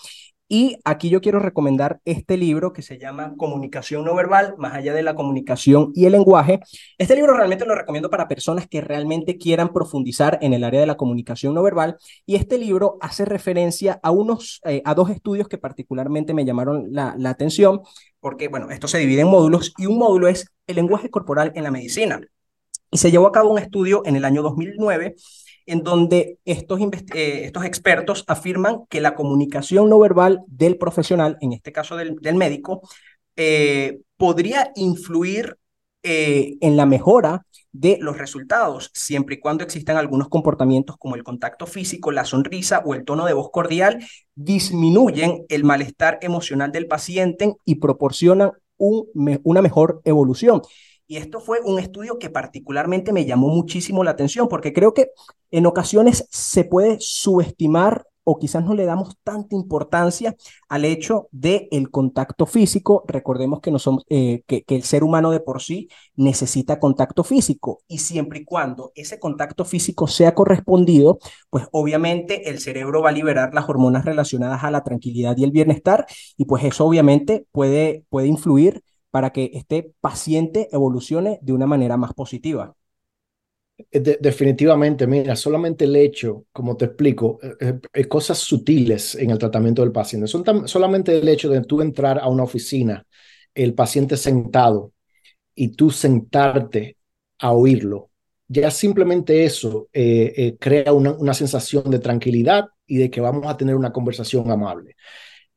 y 0.50 0.77
aquí 0.86 1.10
yo 1.10 1.20
quiero 1.20 1.39
recomendar 1.39 2.00
este 2.06 2.38
libro 2.38 2.72
que 2.72 2.82
se 2.82 2.98
llama 2.98 3.34
Comunicación 3.38 4.06
no 4.06 4.15
verbal, 4.15 4.56
más 4.58 4.74
allá 4.74 4.94
de 4.94 5.03
la 5.03 5.13
comunicación 5.13 5.91
y 5.94 6.06
el 6.06 6.13
lenguaje. 6.13 6.62
Este 6.98 7.15
libro 7.15 7.36
realmente 7.36 7.65
lo 7.65 7.75
recomiendo 7.75 8.10
para 8.10 8.29
personas 8.29 8.65
que 8.65 8.79
realmente 8.79 9.38
quieran 9.38 9.74
profundizar 9.74 10.39
en 10.41 10.53
el 10.53 10.63
área 10.63 10.79
de 10.79 10.88
la 10.88 10.96
comunicación 10.96 11.53
no 11.53 11.63
verbal. 11.63 11.98
Y 12.25 12.36
este 12.36 12.58
libro 12.58 12.98
hace 13.01 13.25
referencia 13.25 14.00
a, 14.01 14.12
unos, 14.12 14.62
eh, 14.63 14.82
a 14.86 14.96
dos 14.96 15.10
estudios 15.10 15.50
que 15.50 15.58
particularmente 15.58 16.34
me 16.34 16.46
llamaron 16.46 16.88
la, 16.91 17.15
la 17.17 17.29
atención, 17.32 17.82
porque, 18.22 18.48
bueno, 18.48 18.70
esto 18.72 18.88
se 18.88 19.00
divide 19.00 19.22
en 19.22 19.27
módulos 19.27 19.74
y 19.77 19.86
un 19.86 19.98
módulo 19.98 20.29
es 20.29 20.50
el 20.65 20.77
lenguaje 20.77 21.10
corporal 21.10 21.51
en 21.56 21.63
la 21.63 21.72
medicina. 21.72 22.22
Y 22.91 22.98
se 22.98 23.12
llevó 23.12 23.27
a 23.27 23.32
cabo 23.32 23.51
un 23.51 23.60
estudio 23.60 24.01
en 24.06 24.15
el 24.15 24.25
año 24.25 24.41
2009 24.41 25.15
en 25.67 25.84
donde 25.84 26.39
estos, 26.46 26.79
eh, 27.13 27.41
estos 27.44 27.65
expertos 27.65 28.24
afirman 28.27 28.86
que 28.89 29.01
la 29.01 29.13
comunicación 29.13 29.89
no 29.89 30.00
verbal 30.00 30.41
del 30.48 30.77
profesional, 30.77 31.38
en 31.41 31.53
este 31.53 31.72
caso 31.72 31.98
del, 31.98 32.36
médico, 32.36 32.82
eh, 33.36 34.00
podría 34.15 34.72
influir 34.75 35.58
eh, 36.03 36.56
en 36.62 36.77
la 36.77 36.86
mejora 36.86 37.46
de 37.74 37.98
los 38.00 38.17
resultados, 38.17 38.89
siempre 38.94 39.36
y 39.36 39.39
cuando 39.39 39.63
existan 39.63 39.98
algunos 39.98 40.29
comportamientos 40.29 40.96
como 40.98 41.15
el 41.15 41.24
contacto 41.24 41.67
físico, 41.67 42.12
la 42.12 42.24
sonrisa 42.24 42.82
o 42.86 42.96
el 42.96 43.03
tono 43.03 43.25
de 43.25 43.34
voz 43.34 43.51
cordial, 43.51 44.03
disminuyen 44.36 45.46
el 45.50 45.65
malestar 45.65 46.17
emocional 46.22 46.72
del 46.72 46.88
paciente 46.88 47.56
y 47.65 47.75
proporcionan 47.75 48.51
un, 48.77 49.06
una 49.44 49.62
mejor 49.62 50.01
evolución. 50.06 50.62
Y 51.07 51.17
esto 51.17 51.39
fue 51.39 51.61
un 51.61 51.79
estudio 51.79 52.19
que 52.19 52.29
particularmente 52.29 53.13
me 53.13 53.25
llamó 53.25 53.47
muchísimo 53.47 54.03
la 54.03 54.11
atención 54.11 54.49
porque 54.49 54.73
creo 54.73 54.93
que 54.93 55.11
en 55.51 55.65
ocasiones 55.65 56.27
se 56.29 56.65
puede 56.65 56.97
subestimar 56.99 58.05
o 58.29 58.37
quizás 58.37 58.65
no 58.65 58.75
le 58.75 58.83
damos 58.83 59.15
tanta 59.23 59.55
importancia 59.55 60.35
al 60.67 60.83
hecho 60.83 61.29
del 61.31 61.69
el 61.71 61.89
contacto 61.89 62.45
físico. 62.45 63.05
Recordemos 63.07 63.61
que, 63.61 63.71
no 63.71 63.79
somos, 63.79 64.03
eh, 64.09 64.41
que, 64.45 64.65
el 64.67 64.83
ser 64.83 65.05
humano 65.05 65.31
de 65.31 65.39
por 65.39 65.61
sí 65.61 65.87
necesita 66.17 66.77
contacto 66.77 67.23
físico 67.23 67.79
y 67.87 67.99
siempre 67.99 68.39
y 68.39 68.43
cuando 68.43 68.91
ese 68.95 69.17
contacto 69.17 69.63
físico 69.63 70.07
sea 70.07 70.35
correspondido, 70.35 71.19
pues 71.49 71.67
obviamente 71.71 72.49
el 72.49 72.59
cerebro 72.59 73.01
va 73.01 73.11
a 73.11 73.13
liberar 73.13 73.53
las 73.53 73.69
hormonas 73.69 74.03
relacionadas 74.03 74.61
a 74.65 74.71
la 74.71 74.83
tranquilidad 74.83 75.37
y 75.37 75.45
el 75.45 75.51
bienestar 75.51 76.05
y 76.35 76.43
pues 76.43 76.65
eso 76.65 76.85
obviamente 76.85 77.45
puede, 77.53 78.03
puede 78.09 78.27
influir 78.27 78.83
para 79.17 79.31
que 79.31 79.50
este 79.55 79.95
paciente 80.00 80.69
evolucione 80.71 81.39
de 81.41 81.51
una 81.51 81.65
manera 81.65 81.97
más 81.97 82.13
positiva. 82.13 82.75
Eh, 83.89 84.17
definitivamente, 84.21 85.07
mira, 85.07 85.36
solamente 85.36 85.86
el 85.86 85.95
hecho, 85.95 86.45
como 86.51 86.77
te 86.77 86.86
explico, 86.86 87.39
eh, 87.59 88.05
cosas 88.07 88.38
sutiles 88.38 89.15
en 89.15 89.31
el 89.31 89.39
tratamiento 89.39 89.81
del 89.81 89.91
paciente. 89.91 90.27
Son 90.27 90.67
solamente 90.67 91.17
el 91.17 91.27
hecho 91.27 91.50
de 91.50 91.62
tú 91.62 91.81
entrar 91.81 92.19
a 92.19 92.27
una 92.27 92.43
oficina, 92.43 93.07
el 93.55 93.74
paciente 93.74 94.17
sentado 94.17 94.93
y 95.55 95.69
tú 95.69 95.89
sentarte 95.89 96.97
a 97.39 97.53
oírlo. 97.53 98.12
Ya 98.47 98.69
simplemente 98.69 99.45
eso 99.45 99.89
eh, 99.93 100.57
crea 100.59 100.93
una 100.93 101.33
sensación 101.33 101.89
de 101.89 101.97
tranquilidad 101.97 102.67
y 102.86 102.97
de 102.97 103.09
que 103.09 103.19
vamos 103.19 103.47
a 103.47 103.57
tener 103.57 103.74
una 103.74 103.91
conversación 103.91 104.51
amable. 104.51 104.95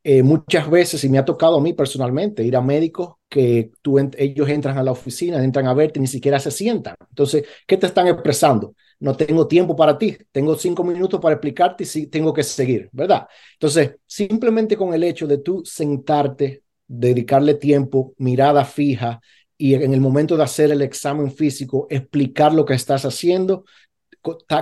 Eh, 0.02 0.23
muchas 0.23 0.71
veces, 0.71 1.04
y 1.04 1.11
me 1.11 1.19
ha 1.19 1.25
tocado 1.26 1.59
a 1.59 1.61
mí 1.61 1.75
personalmente, 1.75 2.42
ir 2.42 2.57
a 2.57 2.62
médicos 2.62 3.16
que 3.28 3.71
tú, 3.83 3.99
ellos 3.99 4.49
entran 4.49 4.78
a 4.78 4.83
la 4.83 4.92
oficina, 4.92 5.42
entran 5.45 5.66
a 5.66 5.75
verte, 5.75 6.00
ni 6.00 6.07
siquiera 6.07 6.40
se 6.40 6.50
sientan. 6.50 6.95
Entonces, 7.11 7.45
¿qué 7.66 7.76
te 7.76 7.87
están 7.87 8.07
expresando? 8.09 8.75
No 8.99 9.14
tengo 9.14 9.47
tiempo 9.47 9.76
para 9.76 9.99
ti, 9.99 10.16
tengo 10.33 10.57
cinco 10.57 10.85
minutos 10.85 11.21
para 11.21 11.35
explicarte 11.35 11.85
y 11.85 11.87
si 11.87 12.07
tengo 12.07 12.33
que 12.33 12.42
seguir, 12.42 12.88
¿verdad? 12.92 13.26
Entonces, 13.54 13.97
simplemente 14.07 14.76
con 14.76 14.95
el 14.95 15.04
hecho 15.04 15.26
de 15.26 15.38
tú 15.38 15.62
sentarte, 15.64 16.62
dedicarle 16.87 17.54
tiempo, 17.54 18.14
mirada 18.19 18.64
fija 18.64 19.21
y 19.57 19.75
en 19.75 19.92
el 19.92 20.00
momento 20.00 20.37
de 20.37 20.42
hacer 20.45 20.71
el 20.71 20.80
examen 20.80 21.30
físico, 21.30 21.87
explicar 21.90 22.54
lo 22.54 22.64
que 22.64 22.75
estás 22.75 23.04
haciendo, 23.04 23.64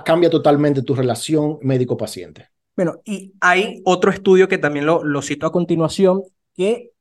cambia 0.05 0.31
totalmente 0.31 0.83
tu 0.83 0.95
relación 0.97 1.59
médico-paciente. 1.63 2.49
Bueno, 2.79 3.03
y 3.05 3.35
hay 3.41 3.83
otro 3.85 4.13
estudio 4.13 4.47
que 4.47 4.57
también 4.57 4.87
lo, 4.87 5.21
cito 5.21 5.47
a 5.47 5.51
continuación, 5.51 6.23
que 6.55 6.93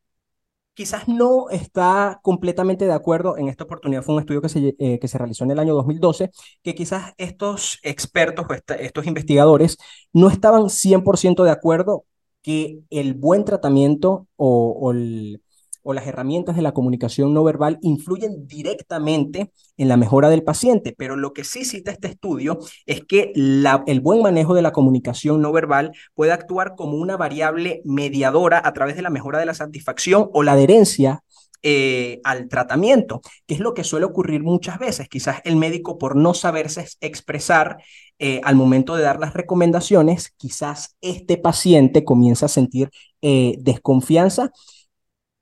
quizás 0.73 1.07
no 1.07 1.51
está 1.51 2.19
completamente 2.23 2.85
de 2.85 2.93
acuerdo, 2.93 3.37
en 3.37 3.47
esta 3.47 3.65
oportunidad. 3.65 4.01
Fue 4.01 4.15
un 4.15 4.21
estudio 4.21 4.41
que 4.41 4.49
se, 4.49 4.75
eh, 4.79 4.97
que 4.99 5.07
se 5.07 5.19
realizó 5.19 5.43
en 5.43 5.51
el 5.51 5.59
año 5.59 5.75
2012, 5.75 6.31
que 6.63 6.73
quizás 6.73 7.13
estos 7.19 7.77
expertos 7.83 8.47
o 8.49 8.73
estos 8.73 9.05
investigadores 9.05 9.77
no 10.13 10.29
estaban 10.31 10.71
100% 10.71 11.43
de 11.43 11.51
acuerdo 11.51 12.05
que 12.41 12.79
el 12.89 13.13
buen 13.13 13.45
tratamiento 13.45 14.27
o 14.35 14.91
el, 14.91 15.43
o 15.87 15.93
las 15.93 16.05
herramientas 16.05 16.57
de 16.57 16.61
la 16.61 16.73
comunicación 16.73 17.33
no 17.33 17.45
verbal 17.45 17.79
influyen 17.81 18.45
directamente 18.45 19.53
en 19.77 19.87
la 19.87 19.95
mejora 19.95 20.27
del 20.27 20.43
paciente, 20.43 20.93
pero 20.97 21.15
lo 21.15 21.31
que 21.31 21.45
sí 21.45 21.63
cita 21.63 21.91
este 21.91 22.09
estudio 22.09 22.59
es 22.85 23.05
que 23.05 23.31
el 23.33 24.01
buen 24.01 24.21
manejo 24.21 24.53
de 24.53 24.61
la 24.61 24.73
comunicación 24.73 25.41
no 25.41 25.53
verbal 25.53 25.93
puede 26.13 26.33
actuar 26.33 26.75
como 26.75 26.97
una 26.97 27.15
variable 27.15 27.81
mediadora 27.85 28.61
a 28.65 28.73
través 28.73 28.97
de 28.97 29.01
la 29.01 29.09
mejora 29.09 29.39
de 29.39 29.45
la 29.45 29.53
satisfacción 29.53 30.29
o 30.33 30.43
la 30.43 30.51
adherencia 30.51 31.23
eh, 31.63 32.19
al 32.25 32.49
tratamiento, 32.49 33.21
que 33.45 33.53
es 33.53 33.61
lo 33.61 33.73
que 33.73 33.85
suele 33.85 34.05
ocurrir 34.05 34.43
muchas 34.43 34.79
veces. 34.79 35.07
Quizás 35.07 35.41
el 35.45 35.55
médico, 35.55 35.97
por 35.97 36.17
no 36.17 36.33
saberse 36.33 36.85
expresar 36.99 37.77
eh, 38.19 38.41
al 38.43 38.55
momento 38.55 38.95
de 38.95 39.03
dar 39.03 39.19
las 39.19 39.33
recomendaciones, 39.33 40.33
quizás 40.35 40.97
este 40.99 41.37
paciente 41.37 42.03
comienza 42.03 42.47
a 42.47 42.49
sentir 42.49 42.89
eh, 43.21 43.55
desconfianza 43.59 44.51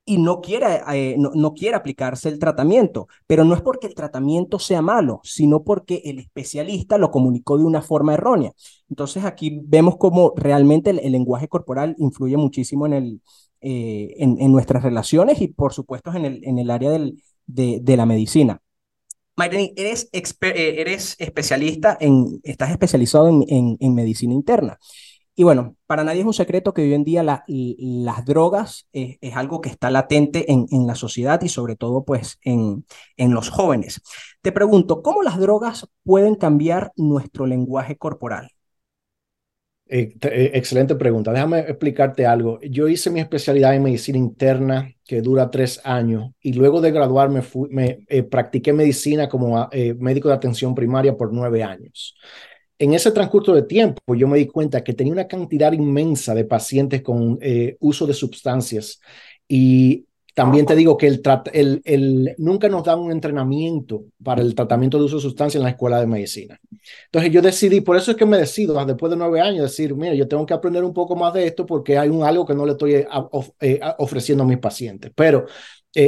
y 0.08 0.18
no 0.18 0.40
quiere, 0.40 0.82
eh, 0.92 1.16
no, 1.18 1.52
quiere 1.52 1.76
aplicarse 1.76 2.28
el 2.28 2.38
tratamiento, 2.38 3.08
pero 3.26 3.44
no 3.44 3.54
es 3.54 3.60
porque 3.60 3.88
el 3.88 3.94
tratamiento 3.94 4.60
sea 4.60 4.80
malo, 4.80 5.20
sino 5.24 5.64
porque 5.64 6.00
el 6.04 6.20
especialista 6.20 6.96
lo 6.96 7.10
comunicó 7.10 7.58
de 7.58 7.64
una 7.64 7.82
forma 7.82 8.14
errónea. 8.14 8.52
Entonces 8.88 9.24
aquí 9.24 9.60
vemos 9.64 9.96
cómo 9.98 10.32
realmente 10.36 10.90
el, 10.90 11.12
lenguaje 11.12 11.48
corporal 11.48 11.96
influye 11.98 12.36
muchísimo 12.36 12.86
en, 12.86 12.92
el, 12.92 13.20
eh, 13.60 14.14
en, 14.18 14.52
nuestras 14.52 14.84
relaciones 14.84 15.40
y 15.40 15.48
por 15.48 15.72
supuesto 15.72 16.14
en 16.14 16.24
el, 16.24 16.44
en 16.44 16.60
el 16.60 16.70
área 16.70 16.90
del, 16.90 17.20
de, 17.46 17.80
de 17.82 17.96
la 17.96 18.06
medicina. 18.06 18.62
Mayreni, 19.34 19.74
eres, 19.76 20.08
eh, 20.12 20.74
eres 20.78 21.16
especialista 21.18 21.98
en, 22.00 22.40
estás 22.44 22.70
especializado 22.70 23.28
en, 23.28 23.44
en, 23.48 23.76
en 23.80 23.94
medicina 23.94 24.32
interna. 24.32 24.78
Y 25.38 25.44
bueno, 25.44 25.76
para 25.86 26.02
nadie 26.02 26.20
es 26.20 26.26
un 26.26 26.32
secreto 26.32 26.72
que 26.72 26.80
hoy 26.80 26.94
en 26.94 27.04
día 27.04 27.22
las 27.22 28.24
drogas 28.24 28.88
es, 28.94 29.18
algo 29.34 29.60
que 29.60 29.68
está 29.68 29.90
latente 29.90 30.50
en, 30.50 30.86
la 30.86 30.94
sociedad 30.94 31.42
y 31.42 31.50
sobre 31.50 31.76
todo 31.76 32.04
pues 32.04 32.38
en, 32.40 32.84
los 33.18 33.50
jóvenes. 33.50 34.00
Te 34.40 34.50
pregunto, 34.50 35.02
¿cómo 35.02 35.22
las 35.22 35.38
drogas 35.38 35.90
pueden 36.04 36.36
cambiar 36.36 36.90
nuestro 36.96 37.44
lenguaje 37.44 37.98
corporal? 37.98 38.50
Eh, 39.88 40.14
eh, 40.22 40.50
excelente 40.54 40.94
pregunta. 40.94 41.32
Déjame 41.32 41.60
explicarte 41.60 42.24
algo. 42.24 42.58
Yo 42.62 42.88
hice 42.88 43.10
mi 43.10 43.20
especialidad 43.20 43.74
en 43.74 43.82
medicina 43.82 44.16
interna 44.16 44.90
que 45.04 45.20
dura 45.20 45.50
tres 45.50 45.82
años 45.84 46.32
y 46.40 46.54
luego 46.54 46.80
de 46.80 46.92
graduarme 46.92 47.42
me 47.68 48.06
eh, 48.08 48.22
practiqué 48.22 48.72
medicina 48.72 49.28
como 49.28 49.68
médico 49.98 50.28
de 50.30 50.34
atención 50.34 50.74
primaria 50.74 51.14
por 51.14 51.30
nueve 51.30 51.62
años 51.62 52.16
en 52.78 52.94
ese 52.94 53.10
transcurso 53.10 53.54
de 53.54 53.62
tiempo 53.62 54.14
yo 54.14 54.28
me 54.28 54.38
di 54.38 54.46
cuenta 54.46 54.84
que 54.84 54.92
tenía 54.92 55.12
una 55.12 55.26
cantidad 55.26 55.72
inmensa 55.72 56.34
de 56.34 56.44
pacientes 56.44 57.02
con 57.02 57.38
eh, 57.40 57.76
uso 57.80 58.06
de 58.06 58.14
sustancias 58.14 59.00
y 59.48 60.04
también 60.34 60.66
te 60.66 60.76
digo 60.76 60.98
que 60.98 61.06
el, 61.06 61.22
el, 61.54 61.80
el, 61.86 62.34
nunca 62.36 62.68
nos 62.68 62.84
dan 62.84 62.98
un 62.98 63.10
entrenamiento 63.10 64.04
para 64.22 64.42
el 64.42 64.54
tratamiento 64.54 64.98
de 64.98 65.04
uso 65.04 65.16
de 65.16 65.22
sustancias 65.22 65.58
en 65.58 65.64
la 65.64 65.70
escuela 65.70 65.98
de 65.98 66.06
medicina. 66.06 66.60
Entonces 67.06 67.32
yo 67.32 67.40
decidí, 67.40 67.80
por 67.80 67.96
eso 67.96 68.10
es 68.10 68.18
que 68.18 68.26
me 68.26 68.36
decido 68.36 68.84
después 68.84 69.08
de 69.08 69.16
nueve 69.16 69.40
años, 69.40 69.62
decir, 69.62 69.94
mira, 69.94 70.12
yo 70.12 70.28
tengo 70.28 70.44
que 70.44 70.52
aprender 70.52 70.84
un 70.84 70.92
poco 70.92 71.16
más 71.16 71.32
de 71.32 71.46
esto 71.46 71.64
porque 71.64 71.96
hay 71.96 72.10
un 72.10 72.22
algo 72.22 72.44
que 72.44 72.54
no 72.54 72.66
le 72.66 72.72
estoy 72.72 72.96
eh, 72.96 73.08
eh, 73.60 73.80
ofreciendo 73.96 74.44
a 74.44 74.46
mis 74.46 74.58
pacientes. 74.58 75.10
Pero 75.14 75.46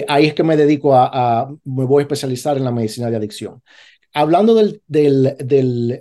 ahí 0.07 0.27
es 0.27 0.35
que 0.35 0.43
me 0.43 0.59
dedico 0.59 0.95
a, 0.95 1.09
a, 1.11 1.49
me 1.65 1.87
voy 1.87 2.03
a 2.03 2.05
especializar 2.05 2.59
en 2.59 2.65
la 2.65 2.71
medicina 2.71 3.09
de 3.09 3.17
adicción. 3.17 3.63
Hablando 4.15 4.55
del, 4.55 4.83
del, 4.87 5.37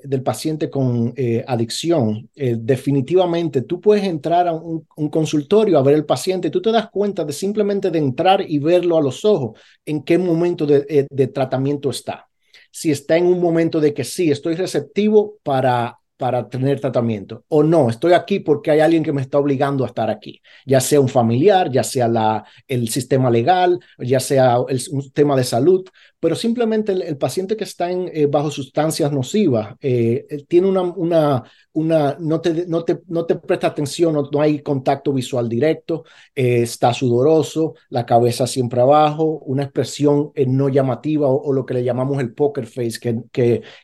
del, 0.03 0.23
paciente 0.23 0.69
con 0.69 1.13
eh, 1.17 1.43
adicción, 1.45 2.29
eh, 2.35 2.55
definitivamente 2.57 3.61
tú 3.63 3.81
puedes 3.81 4.05
entrar 4.05 4.47
a 4.47 4.53
un, 4.53 4.85
consultorio 5.09 5.77
a 5.77 5.83
ver 5.83 5.95
el 5.95 6.05
paciente 6.05 6.49
tú 6.49 6.61
te 6.61 6.71
das 6.71 6.89
cuenta 6.89 7.25
de 7.25 7.33
simplemente 7.33 7.91
de 7.91 7.99
entrar 7.99 8.41
y 8.47 8.59
verlo 8.59 8.97
a 8.97 9.01
los 9.01 9.25
ojos 9.25 9.59
en 9.85 10.03
qué 10.03 10.17
momento 10.17 10.65
de, 10.65 10.85
eh, 10.89 11.07
de 11.09 11.27
tratamiento 11.27 11.89
está. 11.89 12.27
Si 12.71 12.91
está 12.91 13.17
en 13.17 13.25
un 13.25 13.41
momento 13.41 13.79
de 13.79 13.93
que 13.93 14.03
sí, 14.03 14.31
estoy 14.31 14.55
receptivo 14.55 15.37
para 15.43 15.99
para 16.17 16.49
tener 16.49 16.79
tratamiento. 16.79 17.45
O 17.47 17.63
no, 17.63 17.89
estoy 17.89 18.13
aquí 18.13 18.39
porque 18.39 18.71
hay 18.71 18.79
alguien 18.79 19.03
que 19.03 19.13
me 19.13 19.21
está 19.21 19.37
obligando 19.37 19.83
a 19.83 19.87
estar 19.87 20.09
aquí, 20.09 20.41
ya 20.65 20.81
sea 20.81 20.99
un 20.99 21.07
familiar, 21.07 21.71
ya 21.71 21.83
sea 21.83 22.07
la, 22.07 22.43
el 22.67 22.89
sistema 22.89 23.29
legal, 23.29 23.79
ya 23.99 24.19
sea 24.19 24.57
el, 24.67 24.81
un 24.91 25.11
tema 25.11 25.35
de 25.35 25.43
salud, 25.43 25.85
pero 26.19 26.35
simplemente 26.35 26.91
el, 26.93 27.17
paciente 27.17 27.55
que 27.55 27.63
está 27.63 27.91
en, 27.91 28.09
eh, 28.13 28.25
bajo 28.25 28.49
sustancias 28.49 29.11
nocivas 29.11 29.75
eh, 29.81 30.25
tiene 30.47 30.67
una, 30.67 30.81
una, 30.81 31.43
una, 31.73 32.17
no, 32.19 32.41
te, 32.41 32.65
no, 32.67 32.83
te, 32.83 32.99
no 33.07 33.25
te 33.25 33.35
presta 33.35 33.67
atención, 33.67 34.13
no, 34.13 34.41
hay 34.41 34.61
contacto 34.61 35.13
visual 35.13 35.47
directo, 35.47 36.05
eh, 36.33 36.63
está 36.63 36.93
sudoroso, 36.93 37.75
la 37.89 38.05
cabeza 38.05 38.47
siempre 38.47 38.81
abajo, 38.81 39.39
una 39.45 39.63
expresión 39.63 40.31
no 40.47 40.69
llamativa 40.69 41.27
o, 41.27 41.53
lo 41.53 41.65
que 41.65 41.75
le 41.75 41.83
llamamos 41.83 42.19
el 42.19 42.33
poker 42.33 42.65
face, 42.65 42.99
que, 42.99 43.21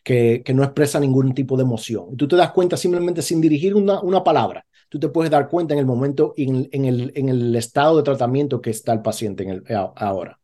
que, 0.04 0.42
que, 0.44 0.54
no 0.54 0.63
expresa 0.63 1.00
ningún 1.00 1.34
tipo 1.34 1.58
de 1.58 1.63
emoción 1.63 2.16
tú 2.18 2.28
te 2.28 2.36
das 2.36 2.52
cuenta 2.52 2.78
simplemente 2.78 3.22
sin 3.22 3.42
dirigir 3.42 3.75
una, 3.75 4.02
una 4.02 4.24
palabra. 4.24 4.66
Tú 4.90 5.00
te 5.00 5.10
puedes 5.10 5.32
dar 5.32 5.50
cuenta 5.50 5.74
en 5.74 5.80
el 5.80 5.86
momento, 5.86 6.34
en, 6.38 6.70
en, 6.72 6.86
el, 6.86 7.12
en 7.16 7.30
el 7.30 7.56
estado 7.56 7.98
de 7.98 8.04
tratamiento 8.04 8.62
que 8.62 8.70
está 8.70 8.94
el 8.94 9.02
paciente 9.02 9.62
ahora. 9.96 10.40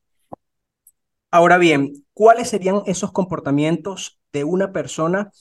Ahora 1.32 1.58
bien, 1.58 2.06
¿cuáles 2.14 2.50
serían 2.50 2.82
esos 2.86 3.12
comportamientos 3.12 4.20
de 4.32 4.44
una 4.44 4.72
persona 4.72 5.32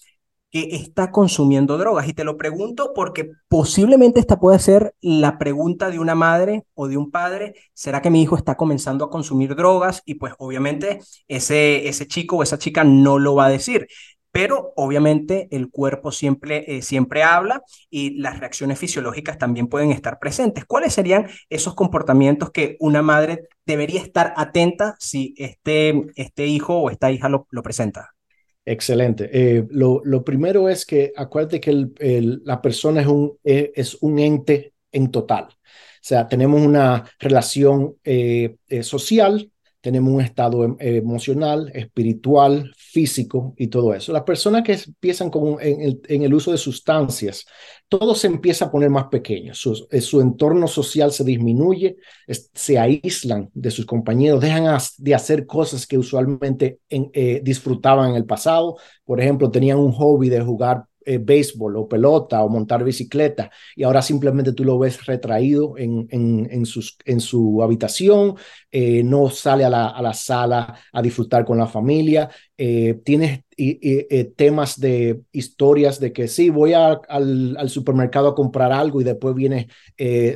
que 0.51 0.77
está 0.77 1.11
consumiendo 1.11 1.77
drogas. 1.79 2.09
Y 2.09 2.15
te 2.15 2.25
lo 2.25 2.37
pregunto 2.37 2.93
porque 2.95 3.31
posiblemente 3.49 4.21
esta 4.21 4.41
puede 4.41 4.59
ser 4.59 4.95
la 5.01 5.39
pregunta 5.39 5.91
de 5.91 5.99
una 5.99 6.15
madre 6.15 6.65
o 6.75 6.89
de 6.89 6.97
un 6.97 7.11
padre. 7.11 7.55
¿Será 7.75 8.01
que 8.03 8.11
mi 8.11 8.23
hijo 8.23 8.37
está 8.37 8.57
comenzando 8.57 9.05
a 9.05 9.11
consumir 9.11 9.55
drogas? 9.55 10.03
Y 10.07 10.15
pues 10.15 10.35
obviamente 10.39 11.01
ese, 11.29 11.89
ese 11.89 12.07
chico 12.07 12.37
o 12.37 12.43
esa 12.43 12.59
chica 12.59 12.85
no 12.85 13.19
lo 13.19 13.35
va 13.35 13.47
a 13.47 13.51
decir. 13.51 13.89
Pero 14.31 14.73
obviamente 14.77 15.49
el 15.51 15.71
cuerpo 15.71 16.13
siempre, 16.13 16.77
eh, 16.77 16.83
siempre 16.83 17.23
habla 17.23 17.63
y 17.91 18.19
las 18.19 18.39
reacciones 18.39 18.79
fisiológicas 18.79 19.39
también 19.39 19.69
pueden 19.69 19.91
estar 19.91 20.19
presentes. 20.19 20.65
¿Cuáles 20.65 20.93
serían 20.93 21.29
esos 21.49 21.75
comportamientos 21.75 22.51
que 22.51 22.77
una 22.81 23.03
madre 23.03 23.49
debería 23.65 24.03
estar 24.03 24.35
atenta 24.37 24.97
si 24.99 25.35
este, 25.39 26.03
este 26.17 26.47
hijo 26.47 26.77
o 26.79 26.91
esta 26.91 27.11
hija 27.11 27.29
lo, 27.29 27.47
lo 27.51 27.63
presenta? 27.63 28.15
Excelente. 28.69 29.31
Eh, 29.33 29.67
lo, 29.71 30.03
lo, 30.05 30.23
primero 30.23 30.69
es 30.69 30.85
que 30.85 31.11
acuérdate 31.17 31.59
que 31.59 31.71
el, 31.71 32.43
la 32.45 32.61
persona 32.61 33.01
es 33.01 33.07
un, 33.07 33.39
eh, 33.43 33.73
es 33.75 33.97
un 34.03 34.19
ente 34.19 34.75
en 34.93 35.11
total. 35.11 35.45
O 35.45 36.03
sea, 36.03 36.29
tenemos 36.29 36.61
una 36.61 37.05
relación 37.19 37.97
eh, 38.05 38.57
social 38.83 39.51
tenemos 39.81 40.13
un 40.13 40.21
estado 40.21 40.65
em, 40.65 40.77
emocional, 40.81 41.71
espiritual, 41.75 42.73
físico 42.77 43.55
y 43.57 43.69
todo 43.69 43.95
eso. 43.95 44.13
Las 44.13 44.25
personas 44.25 44.63
que 44.63 44.73
empiezan 44.73 45.31
con, 45.31 45.59
en, 45.61 46.23
el, 46.23 46.35
uso 46.35 46.51
de 46.51 46.59
sustancias, 46.59 47.47
todo 47.89 48.15
se 48.15 48.27
empieza 48.27 48.67
a 48.67 48.71
poner 48.71 48.91
más 48.91 49.07
pequeño, 49.07 49.55
su, 49.55 49.87
eh, 49.91 50.01
entorno 50.21 50.67
social 50.67 51.13
se 51.13 51.25
disminuye, 51.25 51.97
se 52.27 52.79
aíslan 52.79 53.51
de 53.55 53.71
sus 53.71 53.87
compañeros, 53.87 54.41
dejan 54.41 54.79
de 54.99 55.15
hacer 55.15 55.47
cosas 55.47 55.87
que 55.87 55.99
usualmente 55.99 56.81
eh, 56.91 57.41
disfrutaban 57.43 58.11
en 58.11 58.17
el 58.17 58.25
pasado. 58.25 58.77
Por 59.05 59.21
ejemplo, 59.21 59.51
tenían 59.51 59.79
un 59.79 59.93
hobby 59.93 60.29
de 60.29 60.41
jugar 60.41 60.85
eh, 61.09 61.19
béisbol 61.19 61.77
o 61.77 61.89
pelota 61.89 62.45
o 62.45 62.49
montar 62.51 62.85
bicicleta 62.85 63.51
y 63.75 63.83
ahora 63.85 64.03
simplemente 64.03 64.53
tú 64.53 64.63
lo 64.65 64.79
ves 64.79 65.07
retraído 65.07 65.79
en, 65.79 66.07
en, 66.11 66.47
en, 66.51 66.65
en 67.05 67.21
su 67.21 67.63
habitación, 67.63 68.37
eh, 68.71 69.03
no 69.03 69.31
sale 69.31 69.65
a 69.65 69.71
la, 69.71 69.89
a 69.89 70.03
la, 70.03 70.13
sala 70.13 70.75
a 70.93 71.01
disfrutar 71.03 71.45
con 71.47 71.57
la 71.57 71.67
familia, 71.67 72.29
eh, 72.61 73.01
tienes 73.05 73.41
temas 74.37 74.79
de 74.79 75.23
historias 75.33 75.99
de 75.99 76.13
que 76.13 76.29
sí, 76.29 76.49
voy 76.49 76.75
al, 76.75 77.69
supermercado 77.69 78.29
a 78.29 78.35
comprar 78.37 78.71
algo 78.71 79.01
y 79.01 79.05
después 79.05 79.35
viene 79.35 79.67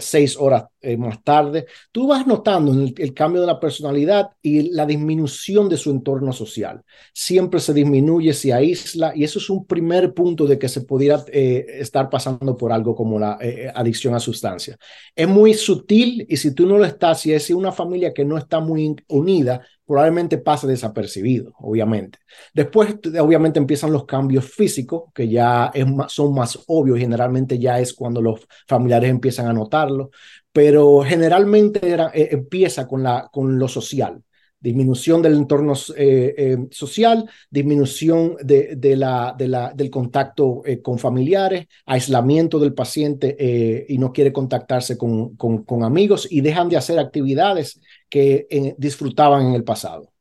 seis 0.00 0.36
horas 0.36 0.64
más 0.98 1.22
tarde. 1.22 1.66
Tú 1.92 2.08
vas 2.08 2.26
notando 2.26 2.72
el, 2.72 2.92
el, 2.98 3.14
cambio 3.14 3.40
de 3.42 3.46
la 3.46 3.60
personalidad 3.60 4.30
y 4.42 4.72
la 4.72 4.86
disminución 4.86 5.68
de 5.68 5.76
su 5.76 5.92
entorno 5.92 6.32
social. 6.32 6.82
Siempre 7.14 7.60
se 7.60 7.72
disminuye, 7.72 8.32
se 8.32 8.52
aísla 8.52 9.12
y 9.14 9.22
eso 9.22 9.38
es 9.38 9.48
un 9.50 9.66
primer 9.66 10.14
punto 10.14 10.44
de 10.44 10.58
que 10.58 10.68
se 10.68 10.80
pudiera 10.80 11.24
estar 11.30 12.10
pasando 12.10 12.56
por 12.56 12.72
algo 12.72 12.96
como 12.96 13.20
la 13.20 13.38
adicción 13.72 14.16
a 14.16 14.18
sustancias. 14.18 14.78
Es 15.14 15.28
muy 15.28 15.54
sutil 15.54 16.26
y 16.28 16.36
si 16.36 16.52
tú 16.52 16.66
no 16.66 16.76
lo 16.76 16.84
estás, 16.84 17.20
si 17.20 17.32
es 17.32 17.50
una 17.50 17.70
familia 17.70 18.12
que 18.12 18.24
no 18.24 18.36
está 18.36 18.58
muy 18.58 18.96
unida, 19.08 19.62
probablemente 19.92 20.38
pase 20.38 20.66
desapercibido, 20.66 21.52
obviamente. 21.58 22.18
Después, 22.54 22.96
obviamente, 23.20 23.58
empiezan 23.58 23.92
los 23.92 24.06
cambios 24.06 24.46
físicos, 24.46 25.12
que 25.14 25.28
ya 25.28 25.70
son 26.08 26.32
más 26.32 26.58
obvios, 26.68 26.98
generalmente 26.98 27.58
ya 27.58 27.78
es 27.78 27.92
cuando 27.92 28.22
los 28.22 28.40
familiares 28.66 29.10
empiezan 29.10 29.48
a 29.48 29.52
notarlo, 29.52 30.08
pero 30.50 31.02
generalmente 31.02 31.86
era, 31.86 32.10
eh, 32.14 32.28
empieza 32.30 32.88
con, 32.88 33.02
la, 33.02 33.28
con 33.30 33.58
lo 33.58 33.68
social 33.68 34.22
disminución 34.62 35.20
del 35.20 35.34
entorno 35.34 35.74
eh, 35.96 36.34
eh, 36.38 36.56
social, 36.70 37.28
disminución 37.50 38.36
de, 38.42 38.96
la, 38.96 39.34
de 39.36 39.48
la, 39.48 39.72
del 39.74 39.90
contacto 39.90 40.62
eh, 40.64 40.80
con 40.80 40.98
familiares, 40.98 41.66
aislamiento 41.84 42.60
del 42.60 42.72
paciente 42.72 43.84
y 43.88 43.98
no 43.98 44.12
quiere 44.12 44.32
contactarse 44.32 44.96
con, 44.96 45.36
con, 45.36 45.82
amigos 45.82 46.28
y 46.30 46.40
dejan 46.42 46.68
de 46.68 46.76
hacer 46.76 46.98
actividades 46.98 47.80
que 48.08 48.46
disfrutaban 48.78 49.46
en 49.46 49.54
el 49.54 49.64
pasado. 49.64 50.12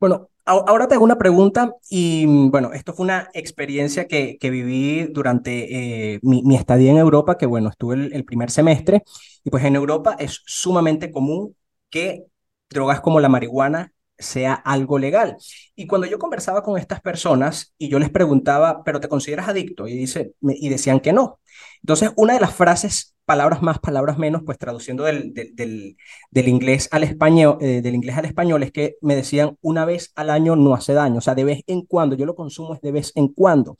Bueno, 0.00 0.30
ahora 0.46 0.88
te 0.88 0.94
hago 0.94 1.04
una 1.04 1.18
pregunta 1.18 1.74
y 1.90 2.24
bueno, 2.26 2.72
esto 2.72 2.94
fue 2.94 3.04
una 3.04 3.28
experiencia 3.34 4.06
que, 4.06 4.38
que 4.38 4.50
viví 4.50 5.08
durante 5.12 6.20
mi, 6.22 6.42
mi, 6.42 6.56
estadía 6.56 6.90
en 6.90 6.98
Europa, 6.98 7.36
que 7.36 7.46
bueno, 7.46 7.68
estuve 7.68 7.96
el 8.16 8.24
primer 8.24 8.50
semestre 8.50 9.02
y 9.42 9.50
pues 9.50 9.64
en 9.64 9.76
Europa 9.76 10.16
es 10.18 10.40
sumamente 10.46 11.10
común 11.10 11.54
que 11.90 12.24
drogas 12.70 13.00
como 13.00 13.20
la 13.20 13.28
marihuana 13.28 13.92
sea 14.18 14.54
algo 14.54 14.98
legal. 14.98 15.36
Y 15.74 15.86
cuando 15.86 16.06
yo 16.06 16.18
conversaba 16.18 16.62
con 16.62 16.78
estas 16.78 17.00
personas 17.00 17.74
y 17.78 17.88
yo 17.88 17.98
les 17.98 18.10
preguntaba, 18.10 18.84
¿pero 18.84 19.00
te 19.00 19.08
consideras 19.08 19.48
adicto? 19.48 19.88
Y, 19.88 19.96
dice, 19.96 20.34
y 20.40 20.68
decían 20.68 21.00
que 21.00 21.12
no. 21.12 21.40
Entonces, 21.82 22.10
una 22.16 22.34
de 22.34 22.40
las 22.40 22.54
frases, 22.54 23.16
palabras 23.24 23.62
más, 23.62 23.78
palabras 23.78 24.18
menos, 24.18 24.42
pues 24.44 24.58
traduciendo 24.58 25.04
del, 25.04 25.32
del, 25.34 25.96
del, 26.30 26.48
inglés 26.48 26.88
al 26.92 27.04
español, 27.04 27.58
eh, 27.60 27.82
del 27.82 27.94
inglés 27.94 28.16
al 28.16 28.24
español, 28.26 28.62
es 28.62 28.72
que 28.72 28.96
me 29.00 29.16
decían, 29.16 29.58
una 29.60 29.84
vez 29.84 30.12
al 30.14 30.30
año 30.30 30.56
no 30.56 30.74
hace 30.74 30.94
daño, 30.94 31.18
o 31.18 31.20
sea, 31.20 31.34
de 31.34 31.44
vez 31.44 31.62
en 31.66 31.82
cuando, 31.82 32.16
yo 32.16 32.26
lo 32.26 32.34
consumo 32.34 32.74
es 32.74 32.80
de 32.80 32.92
vez 32.92 33.12
en 33.14 33.28
cuando. 33.28 33.76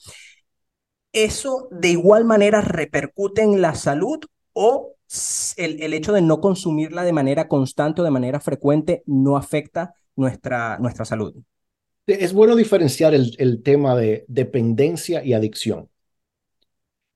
¿Eso 1.12 1.68
de 1.70 1.90
igual 1.90 2.24
manera 2.24 2.60
repercute 2.60 3.42
en 3.42 3.62
la 3.62 3.74
salud 3.74 4.18
o 4.52 4.94
el, 5.56 5.82
el, 5.82 5.94
hecho 5.94 6.12
de 6.12 6.22
no 6.22 6.40
consumirla 6.40 7.04
de 7.04 7.12
manera 7.12 7.48
constante 7.48 8.00
o 8.00 8.04
de 8.04 8.10
manera 8.10 8.40
frecuente 8.40 9.02
no 9.06 9.36
afecta 9.36 9.94
nuestra, 10.16 10.78
nuestra 10.78 11.04
salud. 11.04 11.34
Es 12.06 12.32
bueno 12.32 12.54
diferenciar 12.54 13.14
el, 13.14 13.34
el 13.38 13.62
tema 13.62 13.96
de 13.96 14.24
dependencia 14.28 15.24
y 15.24 15.32
adicción, 15.32 15.88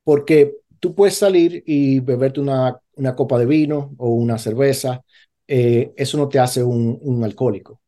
porque 0.02 0.56
tú 0.80 0.94
puedes 0.94 1.16
salir 1.16 1.62
y 1.66 2.00
beberte 2.00 2.40
una, 2.40 2.80
una 2.94 3.14
copa 3.14 3.38
de 3.38 3.46
vino 3.46 3.94
o 3.98 4.11
una 4.11 4.38
cerveza, 4.38 5.02
eh, 5.46 5.92
eso 5.96 6.16
no 6.18 6.28
te 6.28 6.38
hace 6.38 6.62
un, 6.62 6.98
un, 7.00 7.24
alcohólico. 7.24 7.80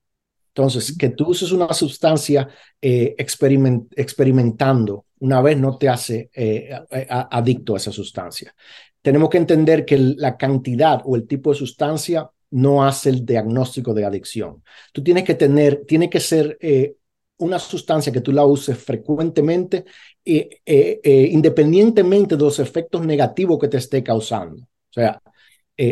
Entonces, 0.49 0.97
que 0.97 1.11
tú 1.11 1.29
uses 1.29 1.53
una 1.53 1.73
sustancia 1.73 2.49
eh, 2.81 3.15
experiment, 3.17 3.93
experimentando 3.97 5.07
una 5.21 5.41
vez 5.41 5.59
no 5.59 5.77
te 5.77 5.89
hace 5.89 6.31
eh, 6.35 6.71
adicto 7.09 7.75
a 7.75 7.77
esa 7.77 7.93
sustancia 7.93 8.55
tenemos 9.03 9.31
que 9.31 9.39
entender 9.39 9.85
que 9.85 9.99
la 9.99 10.37
cantidad 10.37 11.01
o 11.05 11.17
el 11.17 11.27
tipo 11.27 11.51
de 11.51 11.59
sustancia 11.59 12.31
no 12.51 12.85
hace 12.85 13.11
el 13.11 13.25
diagnóstico 13.25 13.95
de 13.95 14.05
adicción. 14.05 14.63
Tú 14.93 15.03
tienes 15.03 15.25
que 15.25 15.35
tener, 15.35 15.85
tiene 15.87 16.11
que 16.11 16.21
ser 16.21 16.59
eh, 16.61 16.97
una 17.39 17.59
sustancia 17.59 18.13
que 18.13 18.21
tú 18.21 18.33
la 18.33 18.45
uses 18.45 18.77
frecuentemente, 18.77 19.85
eh, 20.25 20.61
eh, 20.67 21.29
independientemente 21.33 22.37
de 22.37 22.43
los 22.43 22.59
efectos 22.59 23.05
negativos 23.07 23.59
que 23.59 23.69
te 23.69 23.79
esté 23.79 24.03
causando. 24.03 24.63
O 24.63 24.93
sea, 24.93 25.21